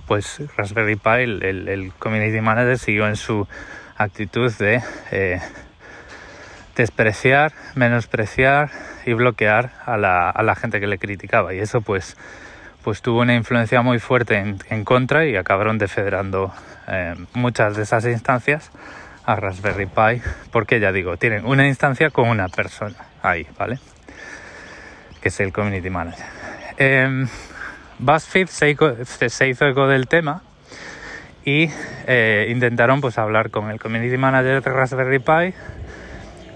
pues 0.06 0.40
Raspberry 0.56 0.96
Pi, 0.96 1.10
el, 1.10 1.92
community 1.98 2.40
manager, 2.40 2.78
siguió 2.78 3.08
en 3.08 3.16
su 3.16 3.46
actitud 3.96 4.50
de 4.56 4.80
eh, 5.10 5.40
despreciar, 6.76 7.52
menospreciar 7.74 8.70
y 9.04 9.12
bloquear 9.14 9.72
a 9.84 9.96
la, 9.96 10.30
a 10.30 10.42
la, 10.44 10.54
gente 10.54 10.78
que 10.78 10.86
le 10.86 10.98
criticaba. 10.98 11.54
Y 11.54 11.58
eso 11.58 11.80
pues, 11.80 12.16
pues 12.84 13.02
tuvo 13.02 13.20
una 13.20 13.34
influencia 13.34 13.82
muy 13.82 13.98
fuerte 13.98 14.38
en, 14.38 14.84
contra 14.84 15.26
y 15.26 15.34
acabaron 15.34 15.76
defederando 15.78 16.54
em, 16.86 17.26
muchas 17.34 17.76
de 17.76 17.82
esas 17.82 18.04
instancias 18.06 18.70
a 19.26 19.34
Raspberry 19.34 19.86
Pi, 19.86 20.22
porque 20.52 20.78
ya 20.78 20.92
digo, 20.92 21.16
tienen 21.16 21.44
una 21.46 21.66
instancia 21.66 22.10
con 22.10 22.28
una 22.28 22.48
persona 22.48 22.96
ahí, 23.22 23.46
¿vale? 23.58 23.80
Que 25.20 25.30
es 25.30 25.40
el 25.40 25.52
Community 25.52 25.90
Manager. 25.90 26.26
Eh, 26.78 27.26
BuzzFeed 28.02 28.48
se, 28.48 29.48
hizo 29.48 29.66
eco 29.66 29.86
del 29.86 30.08
tema 30.08 30.42
y 31.44 31.68
eh, 32.08 32.48
intentaron 32.50 33.00
pues 33.00 33.16
hablar 33.16 33.50
con 33.50 33.70
el 33.70 33.78
Community 33.78 34.16
Manager 34.16 34.60
de 34.60 34.70
Raspberry 34.70 35.20
Pi, 35.20 35.54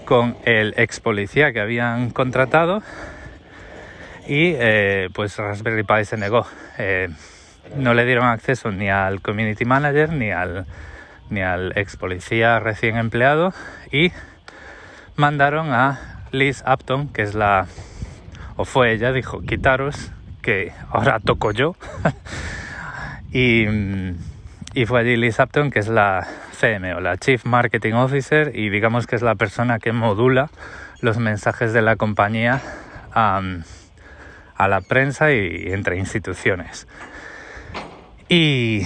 con 0.03 0.35
el 0.43 0.73
ex 0.75 0.99
policía 0.99 1.53
que 1.53 1.61
habían 1.61 2.09
contratado 2.09 2.83
y 4.27 4.55
eh, 4.57 5.07
pues 5.13 5.37
Raspberry 5.37 5.83
Pi 5.83 6.03
se 6.03 6.17
negó. 6.17 6.45
Eh, 6.77 7.07
no 7.77 7.93
le 7.93 8.03
dieron 8.03 8.25
acceso 8.25 8.71
ni 8.71 8.89
al 8.89 9.21
Community 9.21 9.63
Manager 9.63 10.11
ni 10.11 10.31
al 10.31 10.65
ni 11.29 11.41
al 11.41 11.71
ex 11.77 11.95
policía 11.95 12.59
recién 12.59 12.97
empleado 12.97 13.53
y 13.89 14.11
mandaron 15.15 15.71
a 15.71 16.23
Liz 16.31 16.61
Upton, 16.67 17.07
que 17.07 17.21
es 17.21 17.35
la, 17.35 17.67
o 18.57 18.65
fue 18.65 18.91
ella, 18.91 19.13
dijo, 19.13 19.41
quitaros, 19.41 20.11
que 20.47 20.71
ahora 20.91 21.19
toco 21.19 21.51
yo. 21.51 21.75
y, 23.33 23.65
fue 24.85 25.01
allí 25.01 25.17
Liz 25.17 25.39
Upton, 25.39 25.71
que 25.71 25.79
es 25.79 25.89
la 25.89 26.25
CM 26.57 26.93
o 26.93 27.01
la 27.01 27.17
Chief 27.17 27.43
Marketing 27.43 27.95
Officer 27.95 28.53
y 28.55 28.69
digamos 28.69 29.07
que 29.07 29.17
es 29.17 29.21
la 29.21 29.35
persona 29.35 29.79
que 29.79 29.91
modula 29.91 30.49
los 31.01 31.17
mensajes 31.17 31.73
de 31.73 31.81
la 31.81 31.97
compañía 31.97 32.61
a, 33.13 33.41
a 34.55 34.67
la 34.69 34.79
prensa 34.79 35.33
y 35.33 35.73
entre 35.73 35.97
instituciones. 35.97 36.87
Y 38.29 38.83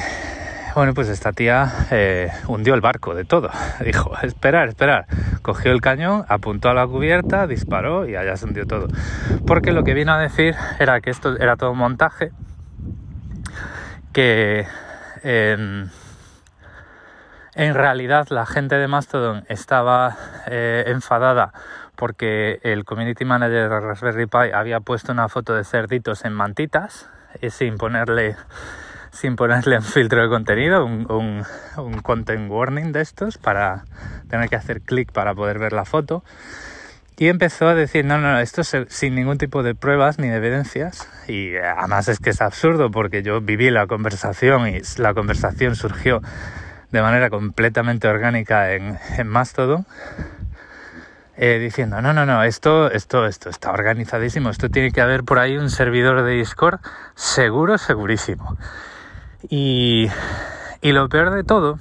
bueno, 0.75 0.94
pues 0.94 1.10
esta 1.10 1.32
tía 1.32 1.72
eh, 1.92 2.32
hundió 2.48 2.74
el 2.74 2.82
barco 2.82 3.16
de 3.16 3.25
todo. 3.25 3.50
Dijo, 3.86 4.12
esperar, 4.22 4.70
esperar. 4.70 5.06
Cogió 5.42 5.72
el 5.72 5.82
cañón, 5.82 6.25
apuntó 6.28 6.70
a 6.70 6.74
la 6.74 6.88
cubierta, 6.88 7.48
disparó 7.48 8.08
y 8.08 8.16
allá 8.16 8.36
se 8.38 8.46
hundió 8.46 8.66
todo. 8.66 8.88
Porque 9.46 9.72
lo 9.72 9.84
que 9.84 9.94
vino 9.94 10.13
a 10.13 10.20
decir 10.20 10.56
era 10.80 11.01
que 11.01 11.10
esto 11.10 11.38
era 11.38 11.56
todo 11.56 11.72
un 11.72 11.78
montaje, 11.78 12.32
que 14.13 14.66
en 15.24 15.90
realidad 17.74 18.28
la 18.30 18.46
gente 18.46 18.75
de 18.75 18.88
Mastodon 18.88 19.46
estaba 19.48 20.18
eh, 20.48 20.84
enfadada 20.88 21.54
porque 22.01 22.60
el 22.63 22.84
community 22.84 23.25
manager 23.25 23.70
de 23.70 23.80
Raspberry 23.80 24.25
Pi 24.25 24.51
había 24.54 24.80
puesto 24.80 25.12
una 25.12 25.30
foto 25.30 25.54
de 25.54 25.63
cerditos 25.63 26.25
en 26.25 26.34
mantitas 26.34 27.08
y 27.42 27.51
sin 27.51 27.78
ponerle 27.78 28.36
sin 29.12 29.36
ponerle 29.36 29.77
un 29.77 29.84
filtro 29.84 30.22
de 30.22 30.30
contenido, 30.30 30.86
un, 30.86 31.46
content 32.03 32.50
warning 32.50 32.91
de 32.91 33.01
estos 33.01 33.38
para 33.38 33.86
tener 34.30 34.50
que 34.50 34.56
hacer 34.56 34.82
clic 34.82 35.12
para 35.12 35.36
poder 35.36 35.60
ver 35.60 35.74
la 35.74 35.86
foto. 35.86 36.24
Y 37.18 37.27
empezó 37.27 37.68
a 37.68 37.75
decir, 37.75 38.03
no, 38.06 38.18
no, 38.18 38.39
esto 38.39 38.62
es 38.62 38.75
sin 38.88 39.13
ningún 39.13 39.38
tipo 39.38 39.62
de 39.62 39.75
pruebas 39.75 40.18
ni 40.18 40.27
de 40.27 40.38
evidencias. 40.38 41.08
Y 41.27 41.56
además 41.56 42.08
es 42.08 42.20
que 42.20 42.32
es 42.32 42.41
absurdo 42.41 42.89
porque 42.89 43.22
yo 43.22 43.41
viví 43.41 43.70
la 43.70 43.86
conversación 43.86 44.68
y 44.68 44.82
la 44.98 45.13
conversación 45.13 45.75
surgió 45.75 46.22
de 46.89 47.01
manera 47.01 47.30
completamente 47.30 48.08
orgánica 48.08 48.74
en, 48.74 48.98
en 49.18 49.27
Mastodon. 49.27 49.86
Eh, 51.38 51.60
diciendo, 51.60 52.01
no, 52.01 52.13
no, 52.13 52.25
no, 52.25 52.44
esto, 52.44 52.91
esto, 52.91 53.25
esto 53.25 53.50
está 53.50 53.72
organizadísimo, 53.72 54.50
esto 54.50 54.70
tiene 54.70 54.91
que 54.91 55.01
haber 55.01 55.24
por 55.24 55.39
ahí 55.39 55.58
un 55.58 55.70
servidor 55.70 56.24
de 56.24 56.34
Discord 56.34 56.80
seguro, 57.15 57.77
segurísimo. 57.77 58.58
Y, 59.50 60.10
lo 60.82 61.10
peor 61.10 61.32
de 61.32 61.44
todo 61.44 61.78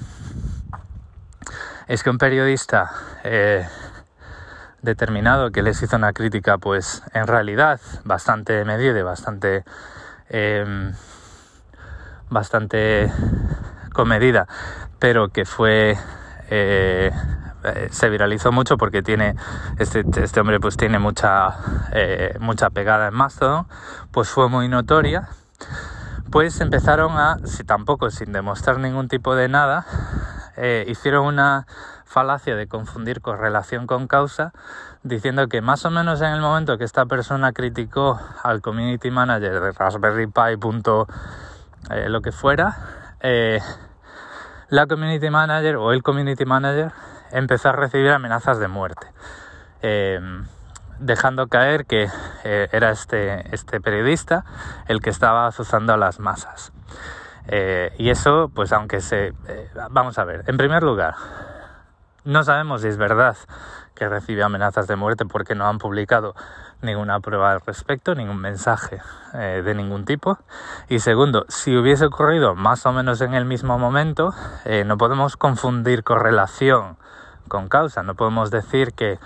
es 1.89 2.03
que 2.03 2.11
un 2.11 2.19
periodista 2.19 2.91
eh, 3.25 3.67
determinado 4.83 5.51
que 5.51 5.63
les 5.63 5.83
hizo 5.83 5.97
una 5.97 6.13
crítica, 6.13 6.59
pues 6.59 7.03
en 7.13 7.27
realidad 7.27 7.81
bastante 8.05 8.65
medida 8.65 8.99
y 8.99 9.03
bastante, 9.03 9.65
em, 10.29 10.93
bastante 12.31 13.13
comedida, 13.93 14.47
pero 14.99 15.29
que 15.29 15.45
fue 15.45 15.97
eh, 16.51 17.11
se 17.91 18.09
viralizó 18.09 18.53
mucho 18.53 18.79
porque 18.79 19.03
tiene 19.03 19.35
este, 19.79 20.05
este 20.17 20.41
hombre 20.41 20.61
pues 20.61 20.77
tiene 20.77 20.99
mucha 20.99 21.57
eh, 21.93 22.37
mucha 22.41 22.71
pegada 22.71 23.09
en 23.09 23.15
Mastodon 23.15 23.67
pues 24.11 24.31
fue 24.31 24.49
muy 24.49 24.69
notoria 24.69 25.29
pues 26.31 26.61
empezaron 26.61 27.19
a, 27.19 27.39
si 27.45 27.65
tampoco 27.65 28.11
sin 28.11 28.33
demostrar 28.33 28.79
ningún 28.79 29.09
tipo 29.09 29.35
de 29.35 29.49
nada, 29.49 29.85
eh, 30.57 30.85
hicieron 30.89 31.27
una 31.27 31.67
falacia 32.05 32.55
de 32.55 32.69
confundir 32.69 33.21
correlación 33.21 33.87
con 33.87 34.07
causa, 34.07 34.53
diciendo 35.03 35.49
que 35.49 35.61
más 35.61 35.85
o 35.85 35.91
menos 35.91 36.21
en 36.21 36.33
el 36.33 36.41
momento 36.41 36.79
que 36.79 36.85
esta 36.85 37.07
persona 37.07 37.53
criticó 37.53 38.21
al 38.43 38.61
community 38.61 39.11
manager 39.11 39.61
de 39.61 39.73
Raspberry 39.73 40.27
Pi. 40.27 40.59
Eh, 41.91 42.09
lo 42.09 42.21
que 42.21 42.31
fuera, 42.31 42.77
eh, 43.21 43.61
la 44.69 44.87
community 44.87 45.31
manager 45.31 45.77
o 45.77 45.93
el 45.93 46.03
community 46.03 46.45
manager 46.45 46.93
empezó 47.33 47.71
a 47.71 47.73
recibir 47.73 48.11
amenazas 48.11 48.59
de 48.59 48.69
muerte 48.69 49.07
dejando 51.01 51.49
caer 51.49 51.87
que 51.87 52.09
eh, 52.45 52.69
era 52.73 52.91
este, 52.91 53.55
este 53.55 53.81
periodista 53.81 54.45
el 54.87 55.01
que 55.01 55.11
estaba 55.11 55.47
azuzando 55.47 55.93
a 55.93 55.97
las 55.97 56.21
masas. 56.21 56.73
Eh, 57.49 57.93
y 57.99 58.11
eso, 58.11 58.51
pues 58.55 58.73
aunque 58.73 59.01
se... 59.01 59.29
Eh, 59.49 59.71
vamos 59.91 60.19
a 60.19 60.25
ver, 60.25 60.45
en 60.47 60.57
primer 60.57 60.83
lugar, 60.83 61.15
no 62.25 62.45
sabemos 62.45 62.83
si 62.83 62.89
es 62.89 62.99
verdad 62.99 63.37
que 63.95 64.09
recibe 64.09 64.43
amenazas 64.43 64.87
de 64.87 64.97
muerte 64.97 65.25
porque 65.25 65.55
no 65.55 65.67
han 65.67 65.79
publicado 65.79 66.35
ninguna 66.83 67.21
prueba 67.21 67.53
al 67.53 67.61
respecto, 67.61 68.15
ningún 68.15 68.39
mensaje 68.39 69.03
de 69.35 69.75
ningún 69.75 70.07
tipo. 70.07 70.39
Y 70.89 71.01
segundo, 71.01 71.45
si 71.49 71.77
hubiese 71.77 72.07
ocurrido 72.07 72.55
más 72.55 72.87
o 72.87 72.93
menos 72.93 73.21
en 73.21 73.35
el 73.35 73.45
mismo 73.45 73.79
momento, 73.79 74.33
no 74.87 74.97
podemos 74.97 75.37
confundir 75.37 76.03
correlación 76.03 76.97
con 77.49 77.69
causa. 77.69 78.03
No 78.03 78.15
podemos 78.15 78.51
decir 78.51 78.95
que 78.95 79.19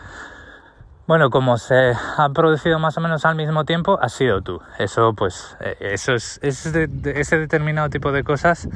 bueno, 1.06 1.28
como 1.28 1.58
se 1.58 1.92
ha 2.16 2.28
producido 2.30 2.78
más 2.78 2.96
o 2.96 3.00
menos 3.02 3.26
al 3.26 3.36
mismo 3.36 3.64
tiempo, 3.64 3.98
has 4.00 4.14
sido 4.14 4.40
tú. 4.40 4.60
Eso, 4.78 5.12
pues, 5.12 5.54
eh, 5.60 5.76
eso 5.80 6.14
es, 6.14 6.40
ese 6.42 7.38
determinado 7.38 7.90
tipo 7.90 8.10
de 8.10 8.24
cosas 8.24 8.68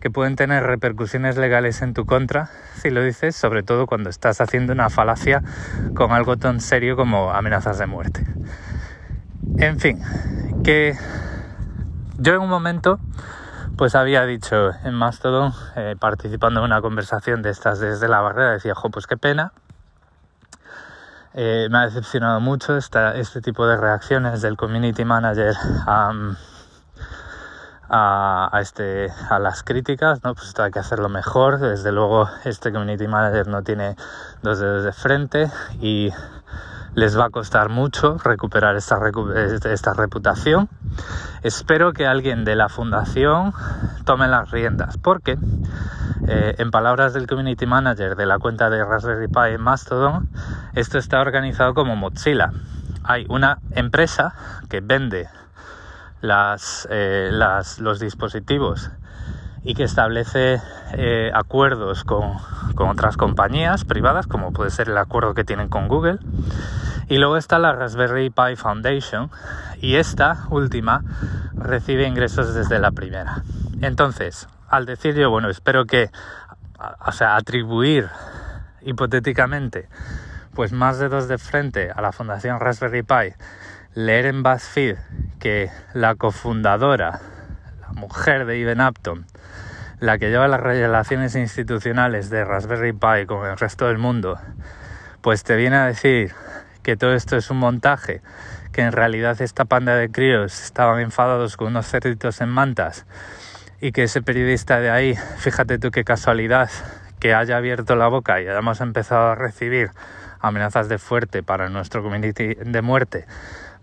que 0.00 0.10
pueden 0.10 0.34
tener 0.34 0.64
repercusiones 0.64 1.36
legales 1.36 1.80
en 1.82 1.94
tu 1.94 2.04
contra, 2.04 2.50
si 2.74 2.90
lo 2.90 3.02
dices, 3.02 3.36
sobre 3.36 3.62
todo 3.62 3.86
cuando 3.86 4.10
estás 4.10 4.40
haciendo 4.40 4.72
una 4.72 4.90
falacia 4.90 5.42
con 5.94 6.10
algo 6.10 6.36
tan 6.36 6.60
serio 6.60 6.96
como 6.96 7.30
amenazas 7.30 7.78
de 7.78 7.86
muerte. 7.86 8.26
En 9.58 9.78
fin, 9.78 10.00
que 10.64 10.94
yo 12.18 12.34
en 12.34 12.40
un 12.40 12.48
momento, 12.48 12.98
pues 13.76 13.94
había 13.94 14.24
dicho 14.24 14.70
en 14.84 14.94
Mastodon, 14.94 15.52
eh, 15.76 15.94
participando 15.98 16.58
en 16.58 16.66
una 16.66 16.80
conversación 16.80 17.42
de 17.42 17.50
estas 17.50 17.78
desde 17.78 18.08
la 18.08 18.20
barrera, 18.20 18.50
decía, 18.50 18.74
jo, 18.74 18.90
pues 18.90 19.06
qué 19.06 19.16
pena 19.16 19.52
eh, 21.34 21.68
me 21.70 21.78
ha 21.78 21.86
decepcionado 21.86 22.40
mucho 22.40 22.76
esta, 22.76 23.14
este 23.14 23.40
tipo 23.40 23.66
de 23.66 23.76
reacciones 23.76 24.42
del 24.42 24.56
community 24.56 25.04
manager 25.04 25.54
a, 27.90 28.50
este, 28.60 29.12
a 29.30 29.38
las 29.38 29.62
críticas, 29.62 30.22
¿no? 30.24 30.34
Pues 30.34 30.58
hay 30.58 30.70
que 30.70 30.78
hacerlo 30.78 31.08
mejor. 31.08 31.58
Desde 31.58 31.92
luego, 31.92 32.28
este 32.44 32.72
community 32.72 33.06
manager 33.06 33.46
no 33.48 33.62
tiene 33.62 33.96
dos 34.42 34.58
dedos 34.58 34.84
de 34.84 34.92
frente 34.92 35.50
y 35.80 36.12
les 36.98 37.16
va 37.16 37.26
a 37.26 37.30
costar 37.30 37.68
mucho 37.68 38.18
recuperar 38.18 38.74
esta, 38.74 38.98
esta 39.70 39.94
reputación. 39.94 40.68
Espero 41.44 41.92
que 41.92 42.06
alguien 42.06 42.44
de 42.44 42.56
la 42.56 42.68
fundación 42.68 43.52
tome 44.04 44.26
las 44.26 44.50
riendas, 44.50 44.98
porque 44.98 45.38
eh, 46.26 46.56
en 46.58 46.72
palabras 46.72 47.14
del 47.14 47.28
community 47.28 47.66
manager 47.66 48.16
de 48.16 48.26
la 48.26 48.40
cuenta 48.40 48.68
de 48.68 48.84
Raspberry 48.84 49.28
Pi 49.28 49.54
en 49.54 49.60
Mastodon, 49.60 50.28
esto 50.74 50.98
está 50.98 51.20
organizado 51.20 51.72
como 51.72 51.94
Mozilla. 51.94 52.50
Hay 53.04 53.26
una 53.28 53.58
empresa 53.70 54.34
que 54.68 54.80
vende 54.80 55.28
eh, 56.90 57.30
los 57.78 58.00
dispositivos 58.00 58.90
y 59.64 59.74
que 59.74 59.84
establece 59.84 60.60
eh, 60.94 61.30
acuerdos 61.34 62.04
con, 62.04 62.34
con, 62.74 62.88
otras 62.88 63.16
compañías 63.16 63.84
privadas, 63.84 64.26
como 64.26 64.52
puede 64.52 64.70
ser 64.70 64.88
el 64.88 64.98
acuerdo 64.98 65.34
que 65.34 65.44
tienen 65.44 65.68
con 65.68 65.88
Google. 65.88 66.18
Y 67.08 67.18
luego 67.18 67.36
está 67.36 67.58
la 67.58 67.72
Raspberry 67.72 68.30
Pi 68.30 68.56
Foundation 68.56 69.30
y 69.80 69.96
esta 69.96 70.46
última 70.50 71.02
recibe 71.54 72.06
ingresos 72.06 72.54
desde 72.54 72.78
la 72.78 72.90
primera. 72.90 73.42
Entonces, 73.80 74.48
al 74.68 74.86
decir 74.86 75.14
yo, 75.14 75.30
bueno, 75.30 75.48
espero 75.48 75.86
que, 75.86 76.10
o 77.06 77.12
sea, 77.12 77.36
atribuir 77.36 78.08
hipotéticamente 78.82 79.88
pues 80.54 80.72
más 80.72 80.98
dedos 80.98 81.28
de 81.28 81.38
frente 81.38 81.90
a 81.90 82.02
la 82.02 82.10
Fundación 82.10 82.58
Raspberry 82.58 83.02
Pi 83.02 83.34
leer 83.94 84.26
en 84.26 84.42
BuzzFeed 84.42 84.96
que 85.38 85.70
la 85.94 86.14
cofundadora, 86.14 87.20
mujer 87.98 88.46
de 88.46 88.58
Ivan 88.58 88.80
Apton, 88.80 89.26
la 90.00 90.18
que 90.18 90.30
lleva 90.30 90.48
las 90.48 90.60
relaciones 90.60 91.34
institucionales 91.34 92.30
de 92.30 92.44
Raspberry 92.44 92.92
Pi 92.92 93.26
con 93.26 93.46
el 93.46 93.58
resto 93.58 93.88
del 93.88 93.98
mundo, 93.98 94.38
pues 95.20 95.42
te 95.42 95.56
viene 95.56 95.76
a 95.76 95.86
decir 95.86 96.32
que 96.82 96.96
todo 96.96 97.12
esto 97.12 97.36
es 97.36 97.50
un 97.50 97.58
montaje, 97.58 98.22
que 98.72 98.82
en 98.82 98.92
realidad 98.92 99.40
esta 99.42 99.64
panda 99.64 99.96
de 99.96 100.10
críos 100.10 100.62
estaban 100.62 101.00
enfadados 101.00 101.56
con 101.56 101.68
unos 101.68 101.86
cerditos 101.86 102.40
en 102.40 102.48
mantas 102.48 103.04
y 103.80 103.92
que 103.92 104.04
ese 104.04 104.22
periodista 104.22 104.78
de 104.78 104.90
ahí, 104.90 105.14
fíjate 105.38 105.78
tú 105.78 105.90
qué 105.90 106.04
casualidad, 106.04 106.70
que 107.18 107.34
haya 107.34 107.56
abierto 107.56 107.96
la 107.96 108.06
boca 108.06 108.40
y 108.40 108.46
hayamos 108.46 108.80
empezado 108.80 109.32
a 109.32 109.34
recibir 109.34 109.90
amenazas 110.40 110.88
de 110.88 110.98
fuerte 110.98 111.42
para 111.42 111.68
nuestro 111.68 112.02
community 112.02 112.54
de 112.54 112.82
muerte 112.82 113.26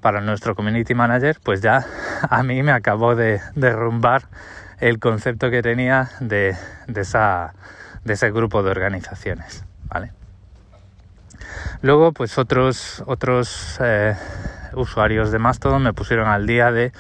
para 0.06 0.22
nuestro 0.22 0.54
community 0.54 0.94
manager, 0.94 1.40
pues 1.42 1.62
ya 1.62 1.84
a 2.30 2.44
mí 2.44 2.62
me 2.62 2.72
acabó 2.72 3.16
de 3.16 3.42
derrumbar 3.56 4.28
el 4.80 5.00
concepto 5.00 5.50
que 5.50 5.64
tenía 5.64 6.12
de, 6.20 6.56
esa, 6.96 7.56
de 8.04 8.14
ese 8.14 8.30
grupo 8.30 8.62
de 8.62 8.70
organizaciones. 8.70 9.66
¿vale? 9.86 10.12
Luego, 11.82 12.12
pues 12.12 12.38
otros, 12.38 13.04
otros 13.08 13.80
eh, 13.82 14.16
usuarios 14.76 15.32
de 15.32 15.40
Mastodon 15.40 15.82
me 15.82 15.94
pusieron 15.94 16.28
al 16.28 16.46
día 16.46 16.72
de 16.72 16.92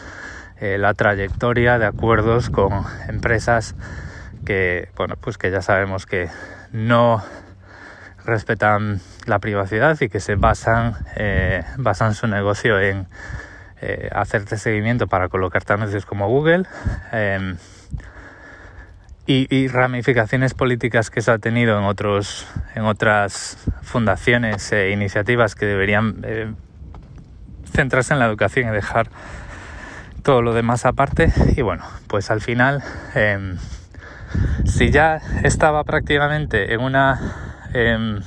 eh, 0.59 0.79
la 0.79 0.95
trayectoria 0.95 1.77
de 1.77 1.85
acuerdos 1.85 2.49
con 2.49 2.85
empresas 3.07 3.75
que, 4.47 4.89
bueno, 4.97 5.13
pues 5.21 5.37
que 5.37 5.51
ya 5.51 5.61
sabemos 5.61 6.07
que 6.07 6.31
no 6.71 7.21
respetan 8.25 8.99
la 9.25 9.39
privacidad 9.39 9.99
y 10.01 10.09
que 10.09 10.19
se 10.19 10.35
basan, 10.35 10.95
eh, 11.15 11.63
basan 11.77 12.13
su 12.15 12.27
negocio 12.27 12.79
en 12.79 13.07
eh, 13.81 14.09
hacerte 14.13 14.57
seguimiento 14.57 15.07
para 15.07 15.29
colocarte 15.29 15.73
anuncios 15.73 16.05
como 16.05 16.27
Google 16.27 16.63
em, 17.11 17.57
y, 19.27 19.67
ramificaciones 19.67 20.53
políticas 20.53 21.09
que 21.09 21.19
eso 21.19 21.31
ha 21.31 21.39
tenido 21.39 21.77
en, 21.79 21.85
otros, 21.85 22.47
en 22.75 22.83
otras 22.85 23.57
fundaciones 23.81 24.71
e 24.71 24.91
iniciativas 24.91 25.55
que 25.55 25.65
deberían 25.65 26.21
eh, 26.23 26.53
centrarse 27.73 28.13
en 28.13 28.19
la 28.19 28.27
educación 28.27 28.69
y 28.69 28.71
dejar 28.71 29.09
todo 30.23 30.41
lo 30.41 30.53
demás 30.53 30.85
aparte. 30.85 31.33
Y 31.55 31.61
bueno 31.61 31.83
pues 32.07 32.31
al 32.31 32.41
final 32.41 32.83
em, 33.13 33.57
si 34.65 34.91
ya 34.91 35.21
estaba 35.43 35.83
prácticamente 35.83 36.73
en 36.73 36.81
una 36.81 37.54
Em, 37.77 38.21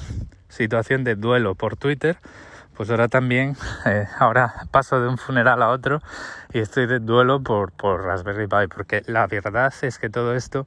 situación 0.51 1.05
de 1.05 1.15
duelo 1.15 1.55
por 1.55 1.79
Twitter, 1.79 2.19
pues 2.77 2.91
ahora 2.91 3.09
también, 3.09 3.57
eh, 3.87 4.07
ahora 4.19 4.53
paso 4.71 5.01
de 5.01 5.09
un 5.09 5.17
funeral 5.17 5.63
a 5.63 5.71
otro 5.71 6.03
y 6.53 6.59
estoy 6.59 6.87
de 6.87 6.99
duelo 6.99 7.43
por, 7.43 7.73
por 7.73 8.05
Raspberry 8.05 8.47
Pi, 8.47 8.67
porque 8.69 9.03
la 9.07 9.27
verdad 9.27 9.73
es 9.81 9.99
que 9.99 10.11
todo 10.11 10.35
esto 10.35 10.67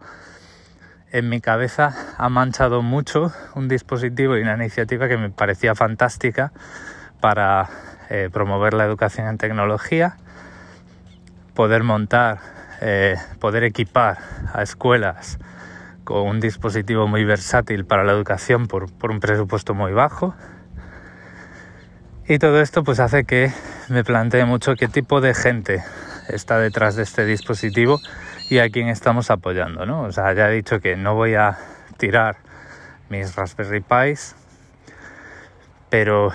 en 1.12 1.30
mi 1.30 1.42
cabeza 1.42 1.94
ha 2.18 2.28
manchado 2.30 2.82
mucho 2.82 3.32
un 3.54 3.68
dispositivo 3.68 4.36
y 4.36 4.42
una 4.42 4.56
iniciativa 4.56 5.08
que 5.08 5.18
me 5.18 5.30
parecía 5.30 5.76
fantástica 5.76 6.52
para 7.20 7.70
eh, 8.10 8.32
promover 8.34 8.74
la 8.74 8.86
educación 8.86 9.28
en 9.28 9.38
tecnología, 9.38 10.18
poder 11.54 11.84
montar, 11.84 12.40
eh, 12.82 13.16
poder 13.40 13.64
equipar 13.64 14.18
a 14.52 14.64
escuelas 14.64 15.38
con 16.04 16.28
un 16.28 16.40
dispositivo 16.40 17.08
muy 17.08 17.24
versátil 17.24 17.86
para 17.86 18.04
la 18.04 18.12
educación 18.12 18.68
por, 18.68 18.88
un 19.10 19.20
presupuesto 19.20 19.74
muy 19.74 19.92
bajo. 19.92 20.36
Y 22.28 22.40
todo 22.40 22.62
esto 22.62 22.84
pues 22.84 23.00
hace 23.00 23.24
que 23.24 23.52
me 23.90 24.04
plantee 24.04 24.46
mucho 24.46 24.76
qué 24.76 24.88
tipo 24.88 25.22
de 25.22 25.34
gente 25.34 25.84
está 26.30 26.60
detrás 26.60 26.96
de 26.96 27.04
este 27.04 27.26
dispositivo 27.26 28.00
y 28.50 28.60
a 28.60 28.70
quién 28.70 28.88
estamos 28.88 29.32
apoyando, 29.32 29.86
¿no? 29.86 30.04
O 30.04 30.12
sea, 30.12 30.34
ya 30.34 30.50
he 30.50 30.56
dicho 30.56 30.80
que 30.80 30.96
no 30.96 31.16
voy 31.16 31.36
a 31.36 31.58
tirar 31.98 32.38
mis 33.10 33.36
Raspberry 33.36 33.82
Pis, 33.82 34.36
pero 35.90 36.32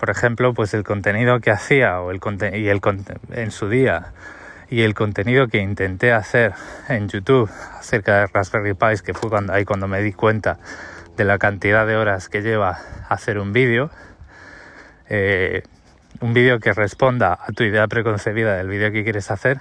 por 0.00 0.08
ejemplo, 0.08 0.54
pues 0.54 0.72
el 0.72 0.82
contenido 0.82 1.40
que 1.40 1.50
hacía 1.50 2.00
o 2.00 2.10
el 2.10 2.20
y 2.54 2.68
el 2.68 2.80
en 3.32 3.50
su 3.50 3.68
día 3.68 4.12
y 4.70 4.82
el 4.82 4.94
contenido 4.94 5.48
que 5.48 5.58
intenté 5.58 6.12
hacer 6.12 6.54
en 6.88 7.08
YouTube 7.08 7.50
acerca 7.76 8.20
de 8.20 8.26
Raspberry 8.28 8.74
Pi, 8.74 9.02
que 9.04 9.14
fue 9.14 9.28
cuando, 9.28 9.52
ahí 9.52 9.64
cuando 9.64 9.88
me 9.88 10.00
di 10.00 10.12
cuenta 10.12 10.58
de 11.16 11.24
la 11.24 11.38
cantidad 11.38 11.86
de 11.86 11.96
horas 11.96 12.28
que 12.28 12.40
lleva 12.40 12.78
hacer 13.08 13.38
un 13.38 13.52
vídeo, 13.52 13.90
eh, 15.08 15.64
un 16.20 16.32
vídeo 16.32 16.60
que 16.60 16.72
responda 16.72 17.32
a 17.32 17.52
tu 17.52 17.64
idea 17.64 17.88
preconcebida 17.88 18.56
del 18.56 18.68
vídeo 18.68 18.92
que 18.92 19.02
quieres 19.02 19.32
hacer, 19.32 19.58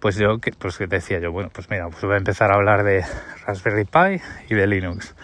pues 0.00 0.16
yo 0.16 0.38
pues 0.58 0.78
decía 0.86 1.18
yo, 1.18 1.32
bueno, 1.32 1.50
pues 1.52 1.70
mira, 1.70 1.88
pues 1.88 2.02
voy 2.02 2.14
a 2.14 2.18
empezar 2.18 2.52
a 2.52 2.56
hablar 2.56 2.84
de 2.84 3.04
Raspberry 3.46 3.84
Pi 3.84 4.22
y 4.50 4.54
de 4.54 4.66
Linux. 4.66 5.14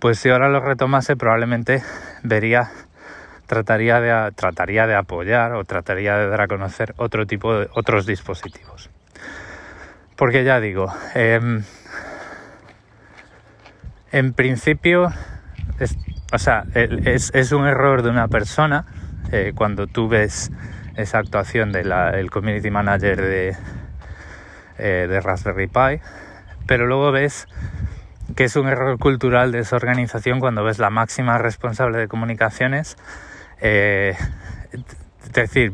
Pues 0.00 0.18
si 0.18 0.28
ahora 0.28 0.48
lo 0.48 0.60
retomase 0.60 1.14
probablemente 1.14 1.82
vería 2.24 2.70
trataría 3.50 4.00
de, 4.00 4.30
trataría 4.36 4.86
de 4.86 4.94
apoyar 4.94 5.54
o 5.54 5.64
trataría 5.64 6.16
de 6.16 6.28
dar 6.28 6.42
a 6.42 6.46
conocer 6.46 6.94
otro 6.98 7.26
tipo 7.26 7.52
de 7.52 7.68
otros 7.74 8.06
dispositivos. 8.06 8.90
Porque 10.14 10.44
ya 10.44 10.60
digo, 10.60 10.86
em, 11.16 11.64
en 14.12 14.32
principio, 14.34 15.12
es, 15.80 15.98
o 16.32 16.38
sea, 16.38 16.62
es, 16.74 17.50
un 17.50 17.66
error 17.66 18.02
de 18.02 18.10
una 18.10 18.28
persona 18.28 18.84
eh, 19.32 19.50
cuando 19.52 19.88
tú 19.88 20.08
ves 20.08 20.52
esa 20.94 21.18
actuación 21.18 21.72
del 21.72 22.30
community 22.30 22.70
manager 22.70 23.20
de, 23.20 23.56
eh, 24.78 25.06
de 25.08 25.20
Raspberry 25.20 25.66
Pi, 25.66 26.00
pero 26.68 26.86
luego 26.86 27.10
ves 27.10 27.48
que 28.36 28.44
es 28.44 28.54
un 28.54 28.68
error 28.68 28.96
cultural 29.00 29.50
de 29.50 29.58
esa 29.58 29.74
organización 29.74 30.38
cuando 30.38 30.62
ves 30.62 30.78
la 30.78 30.90
máxima 30.90 31.36
responsable 31.38 31.98
de 31.98 32.06
comunicaciones 32.06 32.96
eh, 33.60 34.16
es 34.72 35.32
decir, 35.32 35.72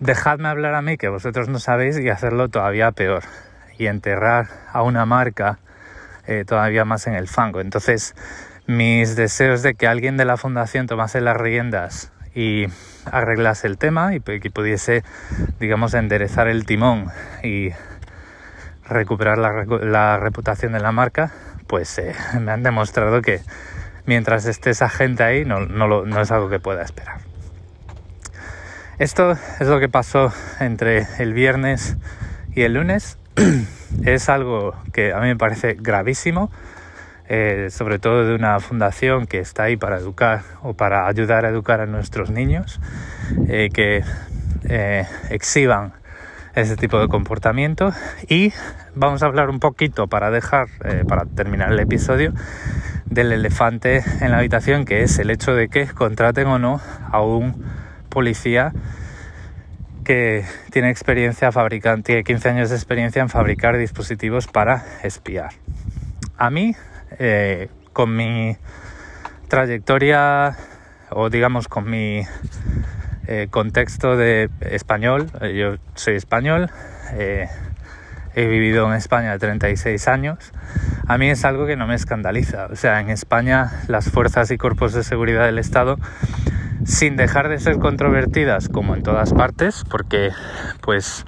dejadme 0.00 0.48
hablar 0.48 0.74
a 0.74 0.82
mí 0.82 0.96
que 0.96 1.08
vosotros 1.08 1.48
no 1.48 1.58
sabéis 1.58 1.98
y 1.98 2.08
hacerlo 2.08 2.48
todavía 2.48 2.92
peor 2.92 3.24
y 3.78 3.86
enterrar 3.86 4.48
a 4.72 4.82
una 4.82 5.06
marca 5.06 5.58
eh, 6.26 6.44
todavía 6.46 6.84
más 6.84 7.06
en 7.06 7.14
el 7.14 7.28
fango. 7.28 7.60
Entonces, 7.60 8.14
mis 8.66 9.16
deseos 9.16 9.62
de 9.62 9.74
que 9.74 9.86
alguien 9.86 10.16
de 10.16 10.24
la 10.24 10.36
fundación 10.36 10.86
tomase 10.86 11.20
las 11.20 11.36
riendas 11.36 12.12
y 12.34 12.66
arreglase 13.10 13.66
el 13.66 13.78
tema 13.78 14.14
y 14.14 14.20
que 14.20 14.50
pudiese, 14.50 15.02
digamos, 15.58 15.94
enderezar 15.94 16.48
el 16.48 16.66
timón 16.66 17.06
y 17.42 17.70
recuperar 18.88 19.38
la, 19.38 20.18
reputación 20.18 20.72
de 20.72 20.80
la 20.80 20.92
marca, 20.92 21.32
pues 21.66 21.98
eh, 21.98 22.14
me 22.40 22.52
han 22.52 22.62
demostrado 22.62 23.22
que 23.22 23.40
mientras 24.08 24.46
esté 24.46 24.70
esa 24.70 24.88
gente 24.88 25.22
ahí, 25.22 25.44
no, 25.44 26.20
es 26.20 26.30
algo 26.30 26.48
que 26.48 26.58
pueda 26.58 26.82
esperar. 26.82 27.18
Esto 28.98 29.32
es 29.60 29.68
lo 29.68 29.78
que 29.78 29.90
pasó 29.90 30.32
entre 30.60 31.06
el 31.18 31.34
viernes 31.34 31.98
y 32.54 32.62
el 32.62 32.72
lunes. 32.72 33.18
es 34.06 34.30
algo 34.30 34.74
que 34.94 35.12
a 35.12 35.20
mí 35.20 35.26
me 35.26 35.36
parece 35.36 35.76
gravísimo, 35.78 36.50
eh, 37.28 37.68
sobre 37.70 37.98
todo 37.98 38.26
de 38.26 38.34
una 38.34 38.58
fundación 38.60 39.26
que 39.26 39.40
está 39.40 39.64
ahí 39.64 39.76
para 39.76 39.98
educar 39.98 40.40
o 40.62 40.72
para 40.72 41.06
ayudar 41.06 41.44
a 41.44 41.50
educar 41.50 41.82
a 41.82 41.86
nuestros 41.86 42.30
niños, 42.30 42.80
eh, 43.46 43.68
que 43.70 44.02
eh, 44.64 45.06
exhiban 45.28 45.92
ese 46.60 46.76
tipo 46.76 46.98
de 46.98 47.08
comportamiento 47.08 47.92
y 48.28 48.52
vamos 48.94 49.22
a 49.22 49.26
hablar 49.26 49.50
un 49.50 49.60
poquito 49.60 50.06
para 50.06 50.30
dejar, 50.30 50.68
eh, 50.84 51.04
para 51.06 51.24
terminar 51.24 51.72
el 51.72 51.80
episodio, 51.80 52.32
del 53.06 53.32
elefante 53.32 54.02
en 54.20 54.30
la 54.32 54.38
habitación, 54.38 54.84
que 54.84 55.02
es 55.02 55.18
el 55.18 55.30
hecho 55.30 55.54
de 55.54 55.68
que 55.68 55.86
contraten 55.86 56.46
o 56.48 56.58
no 56.58 56.80
a 57.10 57.22
un 57.22 57.64
policía 58.08 58.72
que 60.04 60.44
tiene 60.70 60.90
experiencia 60.90 61.52
fabricando, 61.52 62.02
tiene 62.02 62.24
15 62.24 62.48
años 62.48 62.70
de 62.70 62.76
experiencia 62.76 63.22
en 63.22 63.28
fabricar 63.28 63.76
dispositivos 63.76 64.46
para 64.46 64.84
espiar. 65.02 65.50
A 66.36 66.50
mí, 66.50 66.74
eh, 67.18 67.68
con 67.92 68.16
mi 68.16 68.56
trayectoria 69.48 70.56
o 71.10 71.30
digamos 71.30 71.68
con 71.68 71.88
mi 71.88 72.22
eh, 73.28 73.46
contexto 73.50 74.16
de 74.16 74.50
español, 74.60 75.30
eh, 75.40 75.54
yo 75.54 75.76
soy 75.94 76.16
español, 76.16 76.70
he 77.14 78.46
vivido 78.46 78.86
en 78.86 78.94
España 78.94 79.38
36 79.38 80.08
años, 80.08 80.52
a 81.06 81.16
mí 81.18 81.30
es 81.30 81.44
algo 81.44 81.66
que 81.66 81.76
no 81.76 81.86
me 81.86 81.94
escandaliza. 81.94 82.66
O 82.66 82.76
sea, 82.76 83.00
en 83.00 83.10
España 83.10 83.70
las 83.88 84.10
fuerzas 84.10 84.50
y 84.50 84.58
cuerpos 84.58 84.92
de 84.92 85.02
seguridad 85.02 85.46
del 85.46 85.58
Estado 85.58 85.96
sin 86.84 87.16
dejar 87.16 87.48
de 87.48 87.58
ser 87.58 87.78
controvertidas 87.78 88.68
como 88.68 88.94
en 88.94 89.02
todas 89.02 89.32
partes, 89.32 89.84
porque 89.90 90.30
pues 90.80 91.24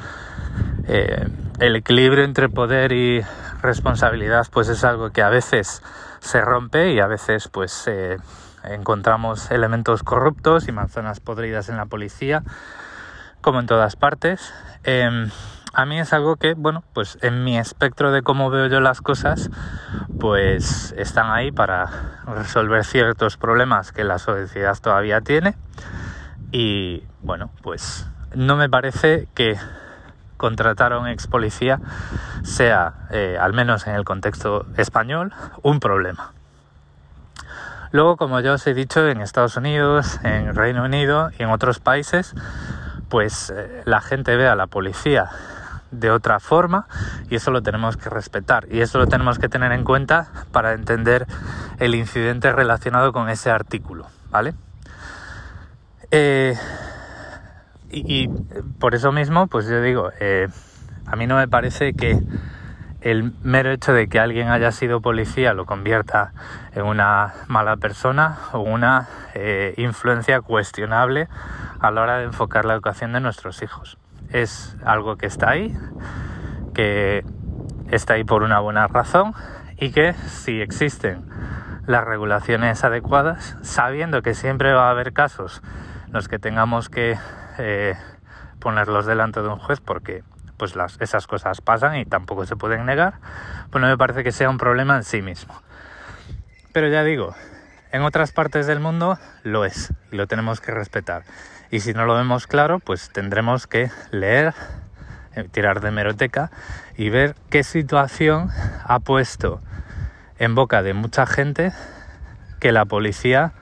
eh, 0.87 1.27
el 1.59 1.77
equilibrio 1.77 2.25
entre 2.25 2.49
poder 2.49 2.93
y 2.93 3.23
responsabilidad 3.63 4.47
pues 4.51 4.69
es 4.69 4.85
algo 4.85 5.11
que 5.11 5.23
a 5.23 5.29
veces 5.29 5.83
se 6.21 6.41
rompe 6.41 6.93
y 6.93 7.01
a 7.01 7.07
veces 7.07 7.49
pues 7.49 7.85
eh, 7.87 8.17
encontramos 8.65 9.51
elementos 9.51 10.03
corruptos 10.03 10.69
y 10.69 10.73
manzanas 10.73 11.21
podridas 11.21 11.69
en 11.69 11.77
la 11.77 11.87
policía 11.87 12.43
como 13.41 13.61
en 13.61 13.67
todas 13.67 13.97
partes. 13.97 14.53
Em, 14.85 15.31
a 15.73 15.87
mí 15.87 16.01
es 16.01 16.13
algo 16.13 16.37
que, 16.37 16.55
bueno, 16.55 16.83
pues 16.95 17.19
en 17.23 17.45
mi 17.45 17.59
espectro 17.59 18.11
de 18.13 18.23
cómo 18.23 18.51
veo 18.51 18.67
yo 18.67 18.81
las 18.81 19.01
cosas, 19.01 19.51
pues 20.19 20.93
están 20.99 21.31
ahí 21.31 21.53
para 21.53 22.23
resolver 22.27 22.85
ciertos 22.85 23.37
problemas 23.37 23.93
que 23.93 24.05
la 24.05 24.19
sociedad 24.19 24.77
todavía 24.81 25.21
tiene. 25.21 25.57
Y 26.51 27.05
bueno, 27.23 27.51
pues 27.63 28.09
no 28.35 28.57
me 28.57 28.69
parece 28.69 29.29
que 29.35 29.57
contratar 30.37 30.93
a 30.93 30.99
un 30.99 31.07
ex 31.07 31.27
policía 31.27 31.81
sea, 32.43 33.07
eh, 33.11 33.37
al 33.39 33.53
menos 33.53 33.87
en 33.87 33.95
el 33.95 34.05
contexto 34.05 34.67
español, 34.77 35.33
un 35.63 35.81
problema. 35.81 36.33
Luego, 37.93 38.17
como 38.17 38.41
ya 38.41 38.53
os 38.53 38.67
he 38.67 38.75
dicho, 38.75 39.07
en 39.09 39.21
Estados 39.21 39.57
Unidos, 39.57 40.21
en 40.23 40.55
Reino 40.55 40.85
Unido 40.85 41.31
y 41.39 41.43
en 41.43 41.51
otros 41.51 41.81
países, 41.81 42.35
pues 43.09 43.53
eh, 43.55 43.83
la 43.85 44.01
gente 44.01 44.37
ve 44.37 44.47
a 44.47 44.55
la 44.55 44.69
policía 44.69 45.31
de 45.91 46.11
otra 46.11 46.39
forma 46.39 46.87
y 47.29 47.35
eso 47.35 47.51
lo 47.51 47.63
tenemos 47.63 47.97
que 47.97 48.09
respetar 48.09 48.67
y 48.71 48.81
eso 48.81 48.99
lo 48.99 49.09
tenemos 49.09 49.41
que 49.41 49.49
tener 49.49 49.73
en 49.73 49.83
cuenta 49.83 50.29
para 50.53 50.73
entender 50.73 51.27
el 51.81 51.97
incidente 51.97 52.53
relacionado 52.53 53.13
con 53.13 53.29
ese 53.29 53.51
artículo, 53.51 54.07
¿vale? 54.31 54.55
Eh, 56.13 56.57
y, 57.91 58.29
por 58.79 58.95
eso 58.95 59.11
mismo, 59.11 59.49
pues 59.49 59.67
yo 59.67 59.81
digo, 59.83 60.11
eh, 60.21 60.47
a 61.07 61.17
mí 61.17 61.27
no 61.27 61.37
me 61.37 61.49
parece 61.49 61.95
que 61.95 62.21
el 63.01 63.33
mero 63.43 63.71
hecho 63.71 63.93
de 63.93 64.09
que 64.09 64.21
alguien 64.21 64.49
haya 64.49 64.73
sido 64.73 65.01
policía 65.01 65.55
lo 65.55 65.65
convierta 65.65 66.33
en 66.75 66.85
una 66.85 67.35
mala 67.49 67.77
persona 67.77 68.39
o 68.53 68.61
una 68.61 69.09
eh, 69.35 69.75
influencia 69.79 70.41
cuestionable 70.41 71.29
a 71.81 71.91
la 71.91 72.03
hora 72.03 72.19
de 72.19 72.25
enfocar 72.25 72.65
la 72.65 72.75
educación 72.75 73.13
de 73.13 73.21
nuestros 73.21 73.63
hijos. 73.63 73.99
Es 74.31 74.77
algo 74.85 75.17
que 75.17 75.27
está 75.27 75.51
ahí, 75.51 75.77
que 76.75 77.25
está 77.91 78.15
ahí 78.15 78.25
por 78.25 78.43
una 78.43 78.61
buena 78.61 78.87
razón 78.87 79.35
y 79.79 79.91
que 79.93 80.13
si 80.13 80.61
existen 80.61 81.25
las 81.87 82.05
regulaciones 82.05 82.85
adecuadas, 82.85 83.57
sabiendo 83.63 84.23
que 84.23 84.35
siempre 84.35 84.73
va 84.73 84.89
a 84.89 84.91
haber 84.91 85.13
casos 85.13 85.63
los 86.13 86.29
que 86.29 86.39
tengamos 86.39 86.89
que 86.89 87.19
eh, 87.59 87.95
ponerlos 88.61 89.07
delante 89.07 89.41
de 89.41 89.49
un 89.49 89.59
juez 89.59 89.81
porque 89.81 90.23
pues 90.61 90.77
las, 90.77 91.01
esas 91.01 91.27
cosas 91.27 91.63
pasan 91.63 91.97
y 91.97 92.05
tampoco 92.05 92.45
se 92.45 92.55
pueden 92.55 92.85
negar, 92.85 93.15
pues 93.71 93.81
no 93.81 93.89
me 93.89 93.97
parece 93.97 94.23
que 94.23 94.31
sea 94.31 94.51
un 94.51 94.59
problema 94.59 94.95
en 94.95 95.05
sí 95.05 95.23
mismo. 95.23 95.55
Pero 96.75 96.89
ya 96.89 97.03
digo, 97.03 97.35
en 97.93 98.03
otras 98.03 98.33
partes 98.33 98.67
del 98.67 98.79
mundo 98.79 99.19
lo 99.43 99.65
es 99.65 99.95
y 100.13 100.17
lo 100.17 100.27
tenemos 100.27 100.61
que 100.61 100.71
respetar. 100.71 101.23
Y 101.71 101.81
si 101.81 101.95
no 101.95 102.05
lo 102.05 102.15
vemos 102.15 102.47
claro, 102.47 102.79
pues 102.79 103.09
tendremos 103.09 103.67
que 103.67 103.91
leer, 104.11 104.53
eh, 105.35 105.49
tirar 105.51 105.81
de 105.81 105.93
meroteca 105.93 106.51
y 106.95 107.09
ver 107.09 107.37
qué 107.49 107.65
situación 107.65 108.51
ha 108.85 108.99
puesto 108.99 109.63
en 110.39 110.55
boca 110.55 110.83
de 110.83 110.93
mucha 110.93 111.25
gente 111.25 111.73
que 112.61 112.71
la 112.71 112.85
policía 112.85 113.55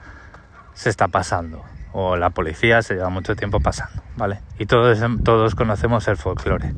se 0.73 0.89
está 0.89 1.07
pasando 1.07 1.63
o 1.93 2.15
la 2.15 2.29
policía 2.29 2.81
se 2.81 2.95
lleva 2.95 3.09
mucho 3.09 3.35
tiempo 3.35 3.59
pasando, 3.59 4.01
¿vale? 4.15 4.39
Y 4.57 4.65
todos, 4.65 4.99
todos 5.23 5.55
conocemos 5.55 6.07
el 6.07 6.17
folclore. 6.17 6.73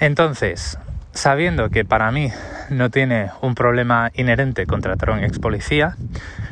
Entonces, 0.00 0.78
sabiendo 1.12 1.70
que 1.70 1.84
para 1.84 2.10
mí 2.10 2.30
no 2.70 2.90
tiene 2.90 3.30
un 3.40 3.54
problema 3.54 4.10
inherente 4.14 4.66
contratar 4.66 5.10
a 5.10 5.12
un 5.14 5.24
ex 5.24 5.38
policía, 5.38 5.96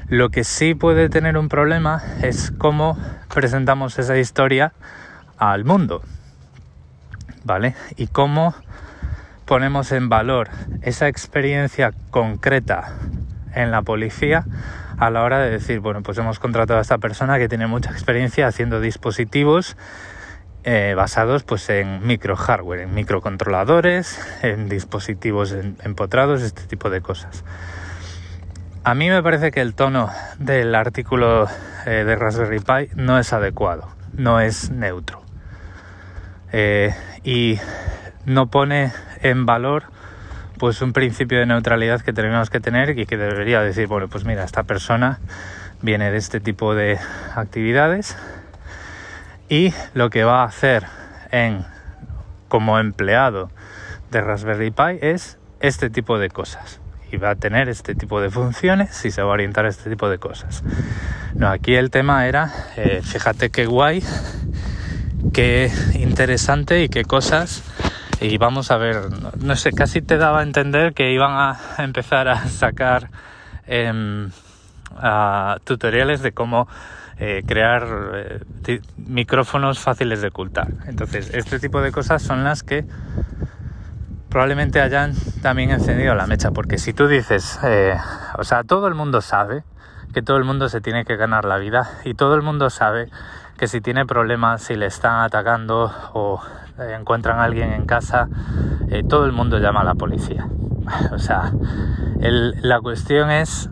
lo 0.09 0.31
que 0.31 0.45
sí 0.45 0.75
puede 0.75 1.09
tener 1.09 1.37
un 1.37 1.49
problema 1.49 2.03
es 2.23 2.53
cómo 2.57 2.97
presentamos 3.33 3.99
esa 3.99 4.17
historia 4.17 4.73
al 5.39 5.65
mundo, 5.65 6.03
¿vale? 7.45 7.75
Y 7.97 8.07
cómo 8.07 8.55
ponemos 9.45 9.91
en 9.93 10.09
valor 10.09 10.49
esa 10.83 11.09
experiencia 11.09 11.93
concreta 12.11 12.93
en 13.55 13.71
la 13.71 13.83
policía 13.83 14.45
a 15.03 15.11
la 15.11 15.25
hora 15.25 15.41
de 15.41 15.51
decir, 15.51 15.81
bueno, 15.81 16.05
pues 16.05 16.17
hemos 16.19 16.39
contratado 16.39 16.79
a 16.79 16.83
esta 16.83 16.99
persona 16.99 17.37
que 17.37 17.49
tiene 17.49 17.67
mucha 17.67 17.91
experiencia 17.91 18.47
haciendo 18.47 18.81
dispositivos 18.81 19.77
eh, 20.63 20.95
basados 20.97 21.43
pues 21.43 21.69
en 21.71 22.07
micro 22.07 22.37
hardware, 22.37 22.83
en 22.83 22.95
microcontroladores, 22.95 24.21
en 24.45 24.69
dispositivos 24.69 25.57
empotrados, 25.83 26.43
este 26.43 26.63
tipo 26.69 26.89
de 26.89 27.01
cosas. 27.01 27.45
A 28.85 28.95
mí 28.95 29.11
me 29.11 29.21
parece 29.25 29.51
que 29.51 29.61
el 29.61 29.75
tono 29.75 30.09
del 30.39 30.73
artículo 30.73 31.49
eh, 31.85 32.05
de 32.05 32.15
Raspberry 32.15 32.61
Pi 32.61 32.95
no 32.95 33.19
es 33.19 33.33
adecuado, 33.33 33.89
no 34.13 34.39
es 34.39 34.71
neutro. 34.71 35.21
Eh, 36.53 36.95
y 37.25 37.59
no 38.25 38.47
pone 38.47 38.93
en 39.21 39.47
valor 39.47 39.87
pues 40.63 40.81
un 40.81 40.93
principio 40.93 41.41
de 41.41 41.47
neutralidad 41.47 42.03
que 42.03 42.13
tenemos 42.13 42.49
que 42.49 42.61
tener 42.61 42.97
y 42.97 43.05
que 43.05 43.17
debería 43.17 43.63
decir, 43.63 43.89
bueno, 43.89 44.07
pues 44.07 44.25
mira, 44.25 44.45
esta 44.45 44.63
persona 44.63 45.19
viene 45.81 46.13
de 46.13 46.19
este 46.19 46.39
tipo 46.39 46.77
de 46.77 47.01
actividades 47.35 48.17
y 49.49 49.75
lo 49.95 50.09
que 50.09 50.23
va 50.23 50.43
a 50.43 50.45
hacer 50.45 50.85
en 51.33 51.65
como 52.47 52.79
empleado 52.79 53.51
de 54.13 54.21
Raspberry 54.21 54.71
Pi 54.71 54.99
es 55.01 55.37
este 55.59 55.91
tipo 55.91 56.21
de 56.21 56.29
cosas 56.29 56.79
y 57.11 57.17
va 57.17 57.31
a 57.31 57.35
tener 57.35 57.69
este 57.69 57.97
tipo 57.97 58.21
de 58.21 58.31
funciones 58.31 59.05
y 59.05 59.11
se 59.11 59.21
va 59.21 59.31
a 59.31 59.33
orientar 59.33 59.67
a 59.67 59.69
este 59.69 59.91
tipo 59.91 60.09
de 60.09 60.19
cosas. 60.19 60.63
No, 61.35 61.49
aquí 61.49 61.75
el 61.75 61.91
tema 61.91 62.29
era, 62.29 62.53
eh, 62.77 63.01
fíjate 63.03 63.51
qué 63.51 63.67
guay, 63.67 64.05
qué 65.33 65.73
interesante 65.95 66.85
y 66.85 66.89
qué 66.89 67.03
cosas. 67.03 67.65
Y 68.23 68.39
vamos 68.39 68.71
a 68.71 68.77
ver, 68.77 69.09
no, 69.41 69.57
sé, 69.57 69.73
casi 69.73 70.01
te 70.01 70.17
daba 70.17 70.41
a 70.41 70.43
entender 70.45 70.95
que 70.95 71.13
iban 71.13 71.33
a 71.33 71.59
empezar 71.83 72.29
a 72.29 72.47
sacar 72.47 73.11
em, 73.67 74.31
tutoriales 75.65 76.23
de 76.23 76.33
cómo 76.33 76.69
eh, 77.19 77.43
crear 77.47 77.87
eh, 78.67 78.81
micrófonos 78.97 79.81
fáciles 79.81 80.23
de 80.23 80.29
ocultar. 80.29 80.69
Entonces, 80.87 81.35
este 81.35 81.59
tipo 81.59 81.81
de 81.81 81.91
cosas 81.91 82.23
son 82.23 82.45
las 82.45 82.63
que 82.63 82.85
probablemente 84.29 84.81
hayan 84.81 85.15
también 85.43 85.71
encendido 85.71 86.15
la 86.15 86.27
mecha, 86.27 86.53
porque 86.53 86.79
si 86.79 86.93
tú 86.93 87.09
dices, 87.09 87.59
eh, 87.65 87.95
o 88.39 88.45
sea, 88.45 88.63
todo 88.63 88.87
el 88.87 88.95
mundo 88.95 89.21
sabe 89.21 89.65
que 90.15 90.23
todo 90.23 90.37
el 90.37 90.45
mundo 90.45 90.69
se 90.69 90.81
tiene 90.81 91.05
que 91.05 91.17
ganar 91.17 91.45
la 91.45 91.59
vida 91.59 91.91
y 92.05 92.15
todo 92.15 92.35
el 92.35 92.43
mundo 92.43 92.71
sabe 92.71 93.09
que 93.63 93.69
si 93.69 93.81
tiene 93.81 94.05
problemas, 94.07 94.61
si 94.61 94.75
le 94.75 94.87
están 94.87 95.23
atacando 95.23 95.89
o 96.15 96.41
encuentran 96.99 97.39
a 97.39 97.45
alguien 97.45 97.73
en 97.73 97.87
casa, 97.87 98.29
eh, 98.89 99.05
todo 99.09 99.25
el 99.25 99.31
mundo 99.31 99.61
llama 99.61 99.83
a 99.83 99.85
la 99.85 99.95
policía. 99.95 100.49
O 101.13 101.19
sea, 101.21 101.53
la 102.19 102.81
cuestión 102.81 103.31
es 103.31 103.71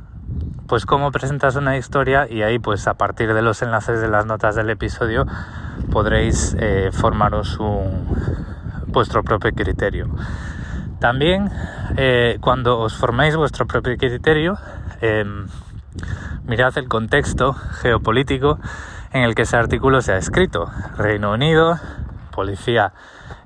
pues 0.68 0.86
cómo 0.86 1.10
presentas 1.10 1.56
una 1.56 1.76
historia 1.76 2.30
y 2.30 2.42
ahí 2.42 2.60
pues 2.60 2.86
a 2.86 2.94
partir 2.94 3.34
de 3.34 3.42
los 3.42 3.62
enlaces 3.62 4.00
de 4.00 4.06
las 4.06 4.26
notas 4.26 4.54
del 4.54 4.70
episodio 4.70 5.26
podréis 5.90 6.54
eh, 6.60 6.90
formaros 6.92 7.58
un, 7.58 8.06
vuestro 8.86 9.24
propio 9.24 9.50
criterio. 9.50 10.08
También 11.00 11.50
eh, 11.96 12.38
cuando 12.40 12.78
os 12.78 12.96
forméis 12.96 13.34
vuestro 13.34 13.66
propio 13.66 13.96
criterio, 13.96 14.56
em, 15.00 15.48
mirad 16.44 16.78
el 16.78 16.86
contexto 16.86 17.54
geopolítico 17.54 18.60
en 19.12 19.22
el 19.22 19.34
que 19.34 19.42
ese 19.42 19.56
artículo 19.56 20.00
se 20.00 20.12
ha 20.12 20.16
escrito. 20.16 20.70
Reino 20.96 21.32
Unido, 21.32 21.78
policía 22.32 22.92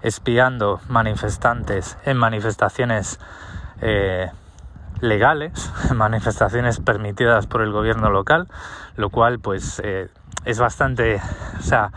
espiando 0.02 0.80
manifestantes 0.88 1.96
en 2.04 2.16
manifestaciones 2.16 3.18
eh, 3.80 4.30
legales, 5.00 5.72
manifestaciones 5.94 6.80
permitidas 6.80 7.46
por 7.46 7.62
el 7.62 7.72
gobierno 7.72 8.10
local, 8.10 8.48
lo 8.96 9.10
cual 9.10 9.38
pues 9.40 9.80
eh, 9.84 10.08
es 10.44 10.58
bastante, 10.58 11.20
o 11.58 11.62
sea, 11.62 11.90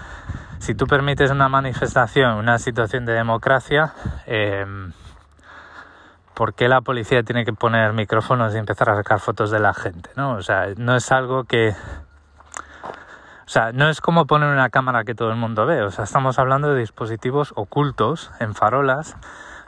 si 0.59 0.73
tú 0.73 0.87
permites 0.87 1.31
una 1.31 1.49
manifestación, 1.49 2.35
una 2.35 2.57
situación 2.59 3.05
de 3.05 3.13
democracia, 3.13 3.93
em, 4.25 4.91
¿por 6.33 6.53
qué 6.53 6.67
la 6.67 6.81
policía 6.81 7.23
tiene 7.23 7.45
que 7.45 7.53
poner 7.53 7.93
micrófonos 7.93 8.55
y 8.55 8.57
empezar 8.57 8.89
a 8.89 8.95
sacar 8.95 9.19
fotos 9.19 9.51
de 9.51 9.59
la 9.59 9.73
gente? 9.73 10.09
¿no? 10.15 10.33
O 10.33 10.41
sea, 10.41 10.67
no 10.77 10.95
es 10.95 11.11
algo 11.11 11.43
que... 11.43 11.75
O 13.47 13.49
sea, 13.49 13.71
no 13.71 13.87
es 13.87 14.01
como 14.01 14.27
poner 14.27 14.49
una 14.49 14.69
cámara 14.69 15.05
que 15.05 15.15
todo 15.15 15.29
el 15.29 15.37
mundo 15.37 15.65
ve. 15.65 15.81
O 15.81 15.89
sea, 15.89 16.03
estamos 16.03 16.37
hablando 16.37 16.73
de 16.73 16.81
dispositivos 16.81 17.53
ocultos 17.55 18.29
en 18.41 18.53
farolas, 18.53 19.15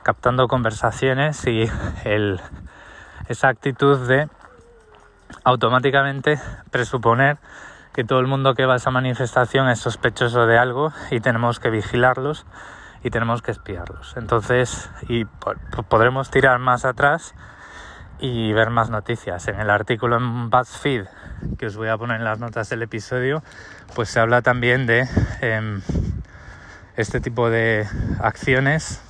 captando 0.04 0.50
conversaciones 0.50 1.48
y 1.48 1.72
el, 2.04 2.42
esa 3.30 3.48
actitud 3.48 4.06
de 4.06 4.28
automáticamente 5.46 6.42
presuponer 6.72 7.38
que 7.94 8.04
todo 8.04 8.20
el 8.20 8.28
mundo 8.28 8.54
que 8.54 8.66
va 8.66 8.74
a 8.74 8.78
esa 8.78 8.92
manifestación 8.92 9.70
es 9.70 9.80
sospechoso 9.80 10.46
de 10.46 10.58
algo 10.58 10.92
y 11.10 11.22
tenemos 11.22 11.62
que 11.62 11.70
vigilarlos 11.70 12.46
y 13.02 13.12
tenemos 13.12 13.42
que 13.42 13.52
espiarlos. 13.52 14.18
Entonces, 14.18 14.92
y 15.08 15.24
podremos 15.88 16.30
tirar 16.30 16.60
más 16.60 16.84
atrás 16.84 17.34
y 18.20 18.52
ver 18.52 18.72
más 18.72 18.90
noticias. 18.90 19.48
En 19.48 19.58
el 19.58 19.70
artículo 19.70 20.18
en 20.18 20.50
BuzzFeed, 20.50 21.06
que 21.58 21.68
os 21.68 21.76
voy 21.76 21.90
a 21.90 21.98
poner 21.98 22.18
en 22.18 22.24
las 22.24 22.40
notas 22.40 22.70
del 22.70 22.82
episodio, 22.82 23.44
pues 23.96 24.10
se 24.10 24.20
habla 24.20 24.42
también 24.42 24.86
de 24.86 25.08
em, 25.42 25.82
este 26.96 27.20
tipo 27.20 27.50
de 27.50 27.88
acciones 28.22 29.02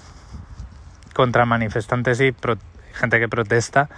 contra 1.13 1.46
manifestantes 1.46 2.22
y 2.22 2.34
gente 2.94 3.20
que 3.20 3.28
protesta 3.28 3.89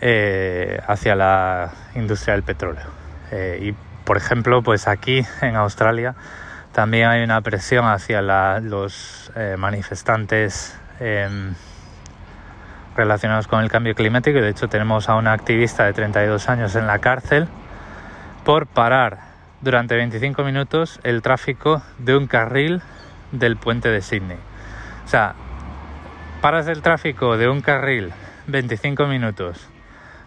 eh, 0.00 0.80
hacia 0.86 1.14
la 1.14 1.72
industria 1.94 2.34
del 2.34 2.42
petróleo. 2.42 2.84
Eh, 3.30 3.58
y 3.62 3.74
por 4.04 4.16
ejemplo, 4.16 4.62
pues 4.62 4.86
aquí 4.88 5.24
en 5.40 5.56
Australia 5.56 6.14
también 6.72 7.08
hay 7.08 7.24
una 7.24 7.40
presión 7.40 7.86
hacia 7.86 8.20
los 8.60 9.32
eh, 9.34 9.56
manifestantes 9.58 10.78
em, 11.00 11.54
relacionados 12.96 13.46
con 13.46 13.62
el 13.62 13.70
cambio 13.70 13.94
climático. 13.94 14.40
De 14.40 14.48
hecho, 14.48 14.68
tenemos 14.68 15.08
a 15.08 15.14
una 15.16 15.32
activista 15.32 15.84
de 15.84 15.92
32 15.92 16.48
años 16.48 16.74
en 16.74 16.86
la 16.86 16.98
cárcel 16.98 17.48
por 18.44 18.66
parar 18.66 19.18
durante 19.60 19.96
25 19.96 20.44
minutos 20.44 21.00
el 21.02 21.22
tráfico 21.22 21.82
de 21.98 22.16
un 22.16 22.26
carril 22.26 22.82
del 23.32 23.56
puente 23.56 23.88
de 23.88 24.02
Sydney. 24.02 24.38
O 25.04 25.08
sea, 25.08 25.34
paras 26.40 26.66
el 26.68 26.82
tráfico 26.82 27.36
de 27.36 27.48
un 27.48 27.60
carril 27.60 28.12
25 28.46 29.06
minutos 29.06 29.68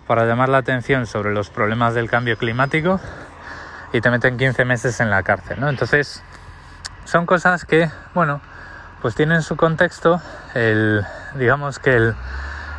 para 0.07 0.25
llamar 0.25 0.49
la 0.49 0.57
atención 0.57 1.05
sobre 1.05 1.33
los 1.33 1.49
problemas 1.49 1.93
del 1.93 2.09
cambio 2.09 2.37
climático 2.37 2.99
y 3.93 4.01
te 4.01 4.09
meten 4.09 4.37
15 4.37 4.65
meses 4.65 4.99
en 4.99 5.09
la 5.09 5.23
cárcel. 5.23 5.63
Entonces, 5.63 6.23
son 7.05 7.25
cosas 7.25 7.65
que, 7.65 7.89
bueno, 8.13 8.41
pues 9.01 9.15
tienen 9.15 9.41
su 9.41 9.55
contexto. 9.55 10.21
El, 10.53 11.05
digamos 11.35 11.79
que 11.79 11.95
el, 11.95 12.15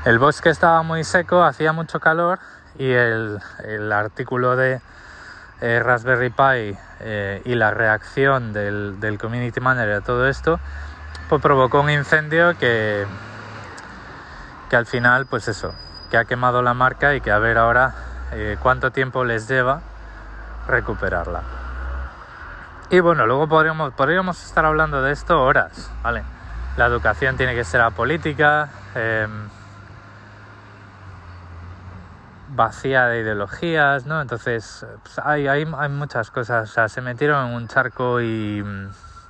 el 0.04 0.18
bosque 0.18 0.48
estaba 0.48 0.82
muy 0.82 1.04
seco, 1.04 1.42
hacía 1.42 1.72
mucho 1.72 2.00
calor 2.00 2.38
y 2.78 2.90
el, 2.90 3.38
el 3.64 3.92
artículo 3.92 4.56
de 4.56 4.80
eh, 5.60 5.80
Raspberry 5.82 6.30
Pi 6.30 6.78
eh, 7.00 7.42
y 7.44 7.54
la 7.54 7.70
reacción 7.70 8.52
del, 8.52 8.98
del, 8.98 9.18
community 9.18 9.60
manager 9.60 9.92
a 9.92 10.00
todo 10.00 10.26
esto, 10.26 10.58
pues 11.28 11.42
provocó 11.42 11.80
un 11.80 11.90
incendio 11.90 12.56
que, 12.58 13.06
que 14.70 14.76
al 14.76 14.86
final, 14.86 15.26
pues 15.26 15.48
eso, 15.48 15.74
que 16.10 16.16
ha 16.16 16.24
quemado 16.24 16.62
la 16.62 16.72
marca 16.72 17.14
y 17.14 17.20
que 17.20 17.30
a 17.30 17.38
ver 17.38 17.58
ahora 17.58 17.94
eh, 18.32 18.56
cuánto 18.62 18.90
tiempo 18.90 19.24
les 19.24 19.48
lleva 19.48 19.82
recuperarla. 20.66 21.42
Y 22.88 23.00
bueno, 23.00 23.26
luego 23.26 23.48
podríamos, 23.48 23.92
podríamos 23.92 24.42
estar 24.44 24.64
hablando 24.64 25.02
de 25.02 25.12
esto 25.12 25.42
horas, 25.42 25.90
¿vale? 26.02 26.24
La 26.76 26.86
educación 26.86 27.36
tiene 27.36 27.54
que 27.54 27.64
ser 27.64 27.82
apolítica, 27.82 28.68
em, 28.94 29.48
vacía 32.50 33.06
de 33.06 33.20
ideologías, 33.20 34.06
¿no? 34.06 34.20
Entonces, 34.20 34.86
pues, 35.02 35.18
hay, 35.24 35.48
hay, 35.48 35.66
hay, 35.76 35.88
muchas 35.88 36.30
cosas. 36.30 36.70
O 36.70 36.72
sea, 36.72 36.88
se 36.88 37.00
metieron 37.00 37.48
en 37.48 37.54
un 37.54 37.68
charco 37.68 38.20
y 38.20 38.64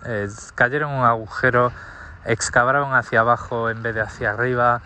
eh, 0.07 0.29
cayeron 0.55 0.93
en 0.93 0.99
un 0.99 1.05
agujero, 1.05 1.73
excavaron 2.25 2.95
hacia 2.95 3.21
abajo 3.21 3.71
en 3.71 3.83
vez 3.83 3.95
de 3.95 4.01
hacia 4.01 4.31
arriba 4.31 4.81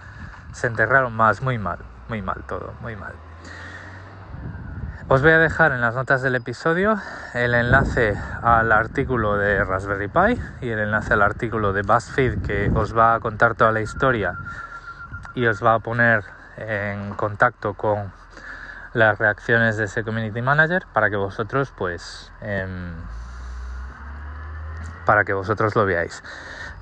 se 0.54 0.68
enterraron 0.68 1.12
más, 1.12 1.42
muy 1.42 1.58
mal, 1.58 1.78
muy 2.08 2.22
mal 2.22 2.44
todo, 2.46 2.74
muy 2.80 2.94
mal. 2.96 3.12
Os 5.08 5.20
voy 5.20 5.32
a 5.32 5.38
dejar 5.38 5.72
en 5.72 5.82
las 5.82 5.94
notas 5.94 6.22
del 6.22 6.36
episodio 6.36 6.96
el 7.34 7.54
enlace 7.54 8.16
al 8.40 8.72
artículo 8.72 9.36
de 9.36 9.62
Raspberry 9.62 10.08
Pi 10.08 10.40
y 10.62 10.70
el 10.70 10.78
enlace 10.78 11.12
al 11.12 11.22
artículo 11.22 11.72
de 11.72 11.82
BuzzFeed 11.82 12.40
que 12.40 12.70
os 12.74 12.96
va 12.96 13.14
a 13.14 13.20
contar 13.20 13.54
toda 13.54 13.72
la 13.72 13.82
historia 13.82 14.38
y 15.34 15.44
os 15.46 15.62
va 15.62 15.74
a 15.74 15.78
poner 15.80 16.24
en 16.56 17.12
contacto 17.14 17.74
con 17.74 18.12
las 18.94 19.18
reacciones 19.18 19.76
de 19.76 19.84
ese 19.84 20.02
community 20.04 20.40
manager 20.40 20.86
para 20.92 21.10
que 21.10 21.16
vosotros 21.16 21.72
pues 21.76 22.32
em, 22.40 22.94
para 25.04 25.24
que 25.24 25.32
vosotros 25.32 25.76
lo 25.76 25.84
veáis. 25.84 26.22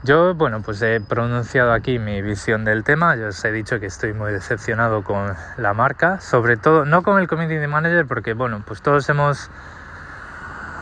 Yo, 0.05 0.35
bueno, 0.35 0.62
pues 0.62 0.83
he 0.83 1.01
pronunciado 1.01 1.72
aquí 1.72 2.01
mi 2.01 2.22
visión 2.22 2.64
del 2.64 2.83
tema. 2.83 3.14
Yo 3.14 3.29
os 3.29 3.44
he 3.44 3.53
dicho 3.53 3.79
que 3.79 3.87
estoy 3.87 4.12
muy 4.12 4.33
decepcionado 4.33 5.05
con 5.05 5.37
la 5.57 5.75
marca, 5.75 6.20
sobre 6.20 6.57
todo, 6.57 6.85
no 6.85 7.05
con 7.05 7.20
el 7.20 7.29
community 7.29 7.66
manager, 7.68 8.07
porque, 8.07 8.35
bueno, 8.35 8.62
pues 8.66 8.83
todos 8.83 9.09
hemos. 9.09 9.48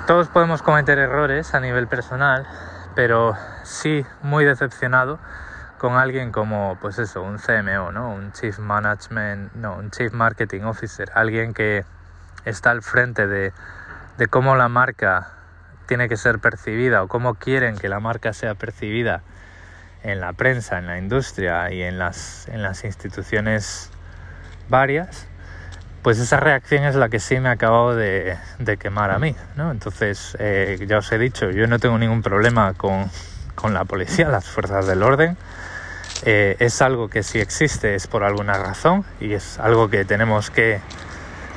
Todos 0.06 0.28
podemos 0.28 0.62
cometer 0.62 0.98
errores 0.98 1.54
a 1.54 1.60
nivel 1.60 1.86
personal, 1.86 2.46
pero 2.94 3.36
sí 3.62 4.06
muy 4.22 4.46
decepcionado 4.46 5.18
con 5.80 5.94
alguien 5.94 6.30
como, 6.30 6.76
pues 6.78 6.98
eso, 6.98 7.22
un 7.22 7.38
CMO, 7.38 7.90
¿no? 7.90 8.10
Un 8.10 8.32
Chief 8.32 8.58
Management, 8.58 9.54
no, 9.54 9.76
un 9.76 9.90
Chief 9.90 10.12
Marketing 10.12 10.60
Officer, 10.64 11.10
alguien 11.14 11.54
que 11.54 11.86
está 12.44 12.70
al 12.70 12.82
frente 12.82 13.26
de, 13.26 13.54
cómo 14.28 14.56
la 14.56 14.68
marca 14.68 15.28
tiene 15.86 16.10
que 16.10 16.18
ser 16.18 16.38
percibida 16.38 17.02
o 17.02 17.08
cómo 17.08 17.36
quieren 17.36 17.78
que 17.78 17.88
la 17.88 17.98
marca 17.98 18.34
sea 18.34 18.54
percibida 18.54 19.22
en 20.02 20.20
la 20.20 20.34
prensa, 20.34 20.76
en 20.76 20.86
la 20.86 20.98
industria 20.98 21.72
y 21.72 21.80
en 21.80 21.98
las, 21.98 22.46
en 22.48 22.62
las 22.62 22.84
instituciones 22.84 23.90
varias, 24.68 25.28
pues 26.02 26.18
esa 26.18 26.40
reacción 26.40 26.84
es 26.84 26.94
la 26.94 27.08
que 27.08 27.20
sí 27.20 27.40
me 27.40 27.48
ha 27.48 27.52
acabado 27.52 27.96
de, 27.96 28.36
quemar 28.78 29.12
a 29.12 29.18
mí. 29.18 29.34
¿no? 29.56 29.70
Entonces, 29.70 30.36
eh, 30.40 30.78
ya 30.86 30.98
os 30.98 31.10
he 31.10 31.16
dicho, 31.16 31.50
yo 31.50 31.66
no 31.66 31.78
tengo 31.78 31.96
ningún 31.96 32.20
problema 32.20 32.74
con, 32.74 33.10
con 33.54 33.72
la 33.72 33.86
policía, 33.86 34.28
las 34.28 34.46
fuerzas 34.46 34.86
del 34.86 35.02
orden. 35.02 35.38
Eh, 36.24 36.56
es 36.58 36.82
algo 36.82 37.08
que 37.08 37.22
si 37.22 37.38
existe 37.38 37.94
es 37.94 38.06
por 38.06 38.24
alguna 38.24 38.54
razón 38.54 39.04
y 39.20 39.32
es 39.32 39.58
algo 39.58 39.88
que 39.88 40.04
tenemos 40.04 40.50
que 40.50 40.80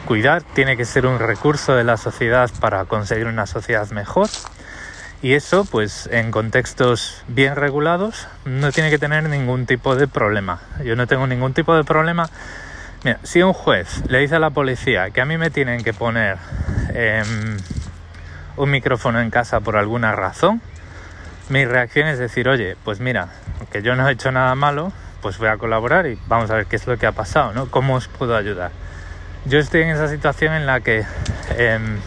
cuidar, 0.06 0.44
tiene 0.44 0.78
que 0.78 0.86
ser 0.86 1.06
un 1.06 1.20
recurso 1.20 1.76
de 1.76 1.84
la 1.84 1.98
sociedad 1.98 2.50
para 2.60 2.86
conseguir 2.86 3.28
una 3.28 3.46
sociedad 3.46 3.90
mejor. 3.92 4.30
Y 5.22 5.34
eso, 5.34 5.64
pues 5.64 6.10
en 6.12 6.32
contextos 6.32 7.24
bien 7.30 7.56
regulados, 7.56 8.28
no 8.44 8.72
tiene 8.74 8.90
que 8.90 9.00
tener 9.00 9.30
ningún 9.30 9.66
tipo 9.66 9.96
de 9.96 10.08
problema. 10.08 10.60
Yo 10.84 10.98
no 10.98 11.08
tengo 11.08 11.28
ningún 11.28 11.54
tipo 11.54 11.76
de 11.76 11.86
problema. 11.86 12.30
Mira, 13.06 13.20
si 13.24 13.42
un 13.42 13.54
juez 13.54 14.04
le 14.10 14.20
dice 14.20 14.36
a 14.36 14.40
la 14.40 14.50
policía 14.50 15.12
que 15.12 15.22
a 15.22 15.26
mí 15.26 15.38
me 15.38 15.50
tienen 15.50 15.84
que 15.84 15.94
poner 15.94 16.38
em, 16.94 17.58
un 18.58 18.70
micrófono 18.70 19.22
en 19.22 19.30
casa 19.30 19.62
por 19.62 19.78
alguna 19.78 20.14
razón, 20.14 20.62
mi 21.50 21.66
reacción 21.66 22.08
es 22.08 22.20
decir, 22.20 22.50
oye, 22.50 22.76
pues 22.84 23.00
mira, 23.00 23.30
que 23.72 23.82
yo 23.82 23.96
no 23.96 24.08
he 24.08 24.12
hecho 24.12 24.32
nada 24.32 24.56
malo, 24.56 24.92
pues 25.22 25.38
voy 25.38 25.48
a 25.48 25.58
colaborar 25.58 26.08
y 26.08 26.20
vamos 26.28 26.50
a 26.52 26.56
ver 26.56 26.66
qué 26.66 26.76
es 26.76 26.88
lo 26.88 26.98
que 26.98 27.06
ha 27.06 27.12
pasado, 27.12 27.54
¿no? 27.54 27.70
¿Cómo 27.70 27.96
os 27.96 28.08
puedo 28.08 28.36
ayudar? 28.36 28.72
yo 29.46 29.60
estoy 29.60 29.82
en 29.82 29.90
esa 29.90 30.08
situación 30.08 30.54
en 30.54 30.66
la 30.66 30.80
que 30.80 31.06
em, 31.58 32.00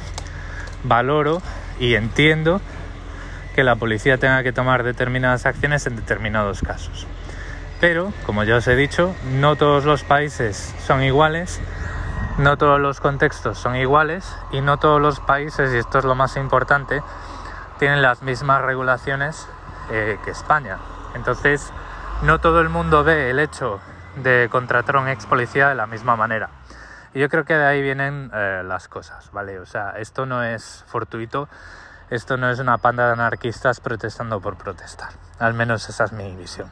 valoro 0.85 1.43
y 1.79 1.95
entiendo 1.95 2.61
que 3.55 3.63
la 3.63 3.77
policía 3.77 4.19
tenga 4.19 4.43
que 4.43 4.53
tomar 4.53 4.83
determinadas 4.83 5.47
acciones 5.47 5.87
en 5.87 5.97
determinados 5.97 6.63
casos. 6.63 7.07
Pero, 7.81 8.13
como 8.25 8.45
ya 8.45 8.57
os 8.57 8.67
he 8.69 8.77
dicho, 8.77 9.15
no 9.35 9.57
todos 9.57 9.85
los 9.85 10.03
países 10.03 10.75
son 10.87 11.03
iguales, 11.03 11.61
no 12.39 12.57
todos 12.57 12.81
los 12.81 13.01
contextos 13.01 13.59
son 13.59 13.77
iguales 13.77 14.35
y 14.51 14.63
no 14.63 14.79
todos 14.79 15.01
los 15.01 15.21
países, 15.21 15.73
y 15.75 15.79
esto 15.79 15.99
es 15.99 16.05
lo 16.05 16.15
más 16.15 16.37
importante, 16.37 17.03
tienen 17.79 18.01
las 18.01 18.23
mismas 18.23 18.63
regulaciones 18.63 19.47
eh, 19.91 20.19
que 20.25 20.31
España. 20.31 20.79
Entonces, 21.17 21.73
no 22.23 22.39
todo 22.41 22.61
el 22.61 22.69
mundo 22.69 23.03
ve 23.03 23.31
el 23.31 23.39
hecho 23.39 23.81
de 24.17 24.49
contratar 24.51 24.97
a 24.97 25.01
un 25.01 25.09
ex 25.09 25.27
policía 25.27 25.69
de 25.71 25.75
la 25.75 25.87
misma 25.87 26.15
manera. 26.15 26.51
Y 27.15 27.21
yo 27.21 27.29
creo 27.31 27.45
que 27.45 27.55
de 27.55 27.65
ahí 27.65 27.81
vienen 27.81 28.31
eh, 28.35 28.63
las 28.65 28.89
cosas, 28.89 29.31
¿vale? 29.33 29.59
O 29.59 29.67
sea, 29.67 29.95
esto 29.97 30.27
no 30.27 30.43
es 30.45 30.85
fortuito. 30.87 31.49
esto 32.11 32.37
no 32.37 32.51
es 32.51 32.59
una 32.59 32.79
panda 32.79 33.07
de 33.07 33.15
anarquistas 33.15 33.81
protestando 33.81 34.41
por 34.41 34.57
protestar. 34.57 35.09
Al 35.39 35.55
menos 35.55 35.89
esa 35.89 36.05
es 36.05 36.13
mi 36.13 36.37
visión. 36.37 36.71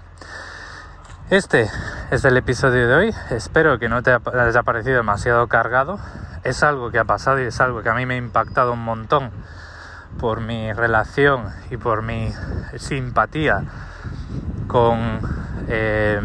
Este 1.30 1.70
es 2.11 2.24
el 2.26 2.37
episodio 2.37 2.87
de 2.87 2.94
hoy. 2.94 3.14
Espero 3.30 3.78
que 3.78 3.88
no 3.88 4.02
te 4.02 4.12
haya 4.12 4.62
parecido 4.62 4.98
demasiado 4.98 5.48
cargado. 5.48 5.98
Es 6.44 6.62
algo 6.62 6.90
que 6.90 6.98
ha 6.98 7.04
pasado 7.04 7.40
y 7.40 7.46
es 7.46 7.61
algo 7.62 7.83
que 7.83 7.88
a 7.88 7.94
mí 7.94 8.04
me 8.04 8.14
ha 8.14 8.18
impactado 8.18 8.74
un 8.74 8.85
montón 8.85 9.30
por 10.20 10.40
mi 10.40 10.72
relación 10.74 11.50
y 11.70 11.78
por 11.78 12.02
mi 12.02 12.33
simpatía 12.76 13.64
con 14.75 15.21
eh, 15.69 16.21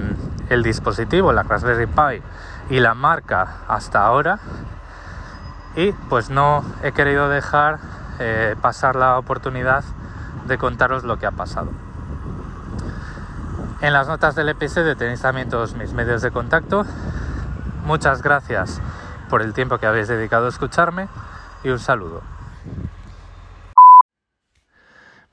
el 0.50 0.64
dispositivo, 0.64 1.32
la 1.32 1.44
Raspberry 1.44 1.86
Pi 1.86 2.74
y 2.76 2.80
la 2.80 2.96
marca 2.96 3.58
hasta 3.68 4.04
ahora. 4.04 4.40
Y 5.76 5.92
pues 5.92 6.32
no 6.32 6.66
he 6.82 6.92
querido 6.92 7.30
dejar 7.30 7.78
eh, 8.18 8.56
pasar 8.60 8.96
la 8.96 9.20
oportunidad 9.20 9.84
de 10.48 10.58
contaros 10.58 11.04
lo 11.04 11.20
que 11.20 11.28
ha 11.28 11.32
pasado. 11.32 11.70
En 13.82 13.94
las 13.94 14.08
notas 14.08 14.34
del 14.34 14.50
episodio 14.50 14.98
tenéis 14.98 15.22
también 15.22 15.48
todos 15.48 15.76
mis 15.76 15.94
medios 15.94 16.24
de 16.24 16.32
contacto. 16.32 16.88
Muchas 17.86 18.24
gracias 18.24 18.82
por 19.30 19.44
el 19.44 19.54
tiempo 19.54 19.78
que 19.78 19.86
habéis 19.86 20.08
dedicado 20.08 20.48
a 20.48 20.50
escucharme 20.50 21.08
y 21.64 21.70
un 21.70 21.78
saludo. 21.78 22.24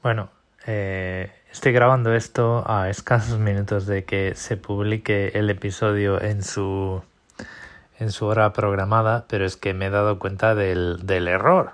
Bueno, 0.02 0.28
eh, 0.66 1.32
estoy 1.56 1.72
grabando 1.72 2.12
esto 2.12 2.64
a 2.66 2.90
escasos 2.90 3.38
minutos 3.38 3.86
de 3.86 4.04
que 4.04 4.34
se 4.34 4.58
publique 4.58 5.28
el 5.28 5.48
episodio 5.48 6.20
en 6.20 6.42
su 6.42 7.02
en 7.98 8.12
su 8.12 8.26
hora 8.26 8.52
programada, 8.52 9.24
pero 9.26 9.46
es 9.46 9.56
que 9.56 9.72
me 9.72 9.86
he 9.86 9.90
dado 9.90 10.18
cuenta 10.18 10.54
del, 10.54 10.98
del 11.06 11.28
error. 11.28 11.70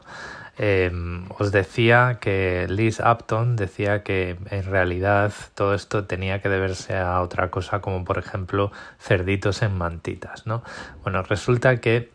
Em, 0.57 1.25
os 1.37 1.51
decía 1.51 2.19
que 2.21 2.69
Liz 2.71 3.01
Upton 3.01 3.57
decía 3.57 4.05
que 4.05 4.37
en 4.51 4.63
realidad 4.63 5.33
todo 5.57 5.75
esto 5.75 6.05
tenía 6.05 6.41
que 6.41 6.49
deberse 6.49 6.97
a 6.97 7.21
otra 7.21 7.51
cosa 7.51 7.81
como 7.81 8.05
por 8.05 8.19
ejemplo 8.19 8.71
cerditos 9.01 9.63
en 9.63 9.77
mantitas, 9.77 10.47
¿no? 10.47 10.63
Bueno, 11.03 11.25
resulta 11.25 11.81
que 11.81 12.13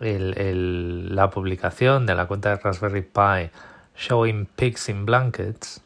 el, 0.00 1.14
la 1.14 1.28
publicación 1.28 2.06
de 2.06 2.14
la 2.14 2.24
cuenta 2.24 2.48
de 2.48 2.56
Raspberry 2.56 3.02
Pi 3.02 3.50
Showing 3.96 4.46
Pigs 4.46 4.88
in 4.88 5.04
Blankets 5.04 5.82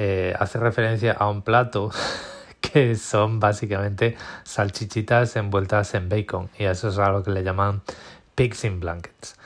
eh, 0.00 0.32
hace 0.38 0.60
referencia 0.60 1.10
a 1.10 1.28
un 1.28 1.42
plato 1.42 1.90
que 2.60 2.94
son 2.94 3.40
básicamente 3.40 4.16
salchichitas 4.44 5.34
envueltas 5.34 5.92
en 5.94 6.08
bacon 6.08 6.48
y 6.56 6.66
eso 6.66 6.90
es 6.90 6.98
algo 6.98 7.24
que 7.24 7.32
le 7.32 7.42
llaman 7.42 7.82
pigs 8.36 8.62
in 8.62 8.78
blankets. 8.78 9.36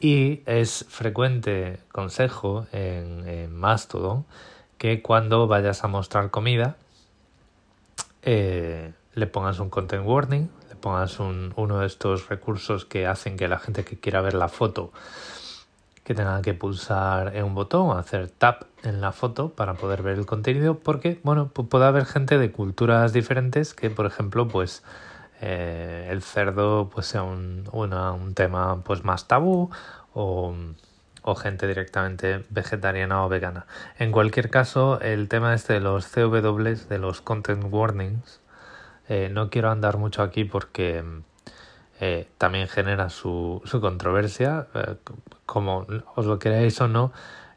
Y 0.00 0.42
es 0.46 0.84
frecuente 0.88 1.78
consejo 1.92 2.66
en, 2.72 3.54
Mastodon 3.54 4.26
que 4.78 5.00
cuando 5.00 5.46
vayas 5.46 5.84
a 5.84 5.86
mostrar 5.86 6.32
comida 6.32 6.74
eh, 8.22 8.92
le 9.14 9.26
pongas 9.28 9.60
un 9.60 9.70
content 9.70 10.04
warning, 10.04 10.50
le 10.70 10.74
pongas 10.74 11.20
uno 11.20 11.78
de 11.78 11.86
estos 11.86 12.28
recursos 12.28 12.84
que 12.84 13.06
hacen 13.06 13.36
que 13.36 13.46
la 13.46 13.60
gente 13.60 13.84
que 13.84 13.96
quiera 13.96 14.20
ver 14.22 14.34
la 14.34 14.48
foto 14.48 14.90
que 16.02 16.14
tenga 16.14 16.42
que 16.42 16.52
pulsar 16.52 17.36
en 17.36 17.44
un 17.44 17.54
botón, 17.54 17.96
hacer 17.96 18.28
tap 18.28 18.73
en 18.84 19.00
la 19.00 19.12
foto 19.12 19.50
para 19.50 19.74
poder 19.74 20.02
ver 20.02 20.18
el 20.18 20.26
contenido, 20.26 20.78
porque 20.78 21.20
bueno, 21.22 21.48
puede 21.48 21.86
haber 21.86 22.04
gente 22.04 22.38
de 22.38 22.52
culturas 22.52 23.12
diferentes 23.12 23.74
que, 23.74 23.90
por 23.90 24.06
ejemplo, 24.06 24.48
pues 24.48 24.82
eh, 25.40 26.08
el 26.10 26.22
cerdo 26.22 26.90
pues 26.92 27.06
sea 27.06 27.22
un, 27.22 27.68
un 27.72 28.34
tema 28.34 28.82
pues 28.84 29.04
más 29.04 29.26
tabú 29.26 29.70
o, 30.14 30.54
o, 31.22 31.34
gente 31.34 31.66
directamente 31.66 32.44
vegetariana 32.50 33.24
o 33.24 33.28
vegana. 33.28 33.66
En 33.98 34.12
cualquier 34.12 34.50
caso, 34.50 35.00
el 35.00 35.28
tema 35.28 35.54
este 35.54 35.74
de 35.74 35.80
los 35.80 36.06
CW, 36.06 36.88
de 36.88 36.98
los 36.98 37.20
content 37.20 37.64
warnings, 37.68 38.40
eh, 39.08 39.28
no 39.30 39.50
quiero 39.50 39.70
andar 39.70 39.98
mucho 39.98 40.22
aquí 40.22 40.44
porque 40.44 41.04
eh, 42.00 42.28
también 42.38 42.68
genera 42.68 43.10
su, 43.10 43.60
su 43.64 43.80
controversia. 43.80 44.68
como 45.46 45.86
os 46.14 46.26
lo 46.26 46.38
queráis 46.38 46.80
o 46.80 46.88
no, 46.88 47.12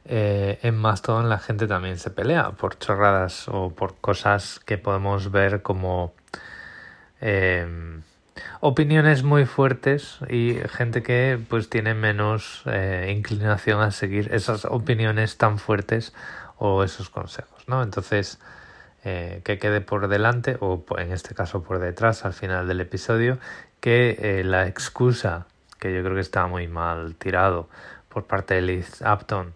en 0.09 0.75
Mastodon 0.75 1.29
la 1.29 1.39
gente 1.39 1.67
también 1.67 1.97
se 1.97 2.09
pelea 2.09 2.51
por 2.51 2.79
chorradas 2.79 3.47
o 3.47 3.71
por 3.71 3.95
cosas 3.97 4.59
que 4.65 4.77
podemos 4.77 5.31
ver 5.31 5.61
como 5.61 6.13
Em, 7.19 8.03
opiniones 8.61 9.23
muy 9.23 9.45
fuertes 9.45 10.19
y 10.29 10.55
gente 10.69 11.01
que 11.01 11.39
pues 11.49 11.69
tiene 11.69 11.93
menos 11.95 12.61
eh, 12.65 13.13
inclinación 13.15 13.81
a 13.81 13.91
seguir 13.91 14.33
esas 14.33 14.65
opiniones 14.65 15.37
tan 15.37 15.57
fuertes 15.57 16.13
o 16.57 16.83
esos 16.83 17.09
consejos, 17.09 17.67
¿no? 17.67 17.81
Entonces, 17.81 18.39
eh, 19.03 19.41
que 19.43 19.57
quede 19.57 19.81
por 19.81 20.07
delante 20.07 20.57
o 20.59 20.83
en 20.97 21.11
este 21.11 21.33
caso 21.33 21.63
por 21.63 21.79
detrás 21.79 22.25
al 22.25 22.33
final 22.33 22.67
del 22.67 22.81
episodio 22.81 23.39
que 23.79 24.17
eh, 24.19 24.43
la 24.43 24.67
excusa 24.67 25.47
que 25.79 25.93
yo 25.93 26.03
creo 26.03 26.15
que 26.15 26.21
está 26.21 26.47
muy 26.47 26.67
mal 26.67 27.15
tirado 27.15 27.69
por 28.09 28.25
parte 28.25 28.55
de 28.55 28.61
Liz 28.61 29.01
Upton 29.01 29.53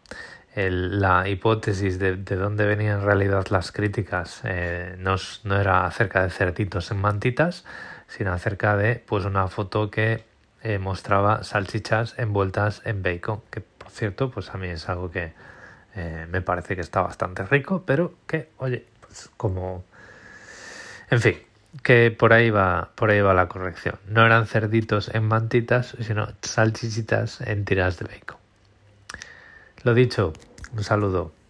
la 0.56 1.28
hipótesis 1.30 1.98
de, 1.98 2.18
de, 2.18 2.36
dónde 2.36 2.66
venían 2.66 3.00
en 3.00 3.06
realidad 3.06 3.48
las 3.50 3.72
críticas 3.72 4.42
eh, 4.44 4.96
no, 5.00 5.16
no, 5.44 5.60
era 5.60 5.86
acerca 5.86 6.24
de 6.24 6.30
cerditos 6.30 6.92
en 6.92 6.98
mantitas, 6.98 7.64
sino 8.08 8.34
acerca 8.34 8.76
de 8.76 8.96
pues 8.96 9.24
una 9.26 9.48
foto 9.48 9.90
que 9.90 10.26
eh, 10.64 10.78
mostraba 10.78 11.44
salchichas 11.44 12.16
envueltas 12.20 12.82
en 12.86 13.02
bacon, 13.02 13.42
que 13.50 13.62
por 13.62 13.90
cierto, 13.92 14.30
pues 14.30 14.50
a 14.50 14.58
mí 14.58 14.68
es 14.68 14.90
algo 14.90 15.10
que 15.10 15.34
eh, 15.96 16.28
me 16.30 16.42
parece 16.42 16.76
que 16.76 16.82
está 16.82 17.02
bastante 17.02 17.44
rico, 17.44 17.84
pero 17.86 18.14
que, 18.28 18.50
oye, 18.58 18.86
pues 19.00 19.30
como... 19.38 19.84
En 21.10 21.20
fin, 21.20 21.38
que 21.84 22.12
por 22.12 22.34
ahí 22.34 22.50
va, 22.50 22.92
por 22.96 23.10
ahí 23.10 23.22
va 23.22 23.34
la 23.34 23.48
corrección. 23.48 23.96
No 24.08 24.26
eran 24.26 24.48
cerditos 24.48 25.14
en 25.14 25.24
mantitas, 25.24 25.96
sino 26.00 26.28
salchichitas 26.42 27.42
en 27.42 27.66
tiras 27.66 28.00
de 28.00 28.06
bacon. 28.06 28.41
Lo 29.84 29.96
dicho, 29.96 30.34
un 30.78 30.84
saludo. 30.84 31.41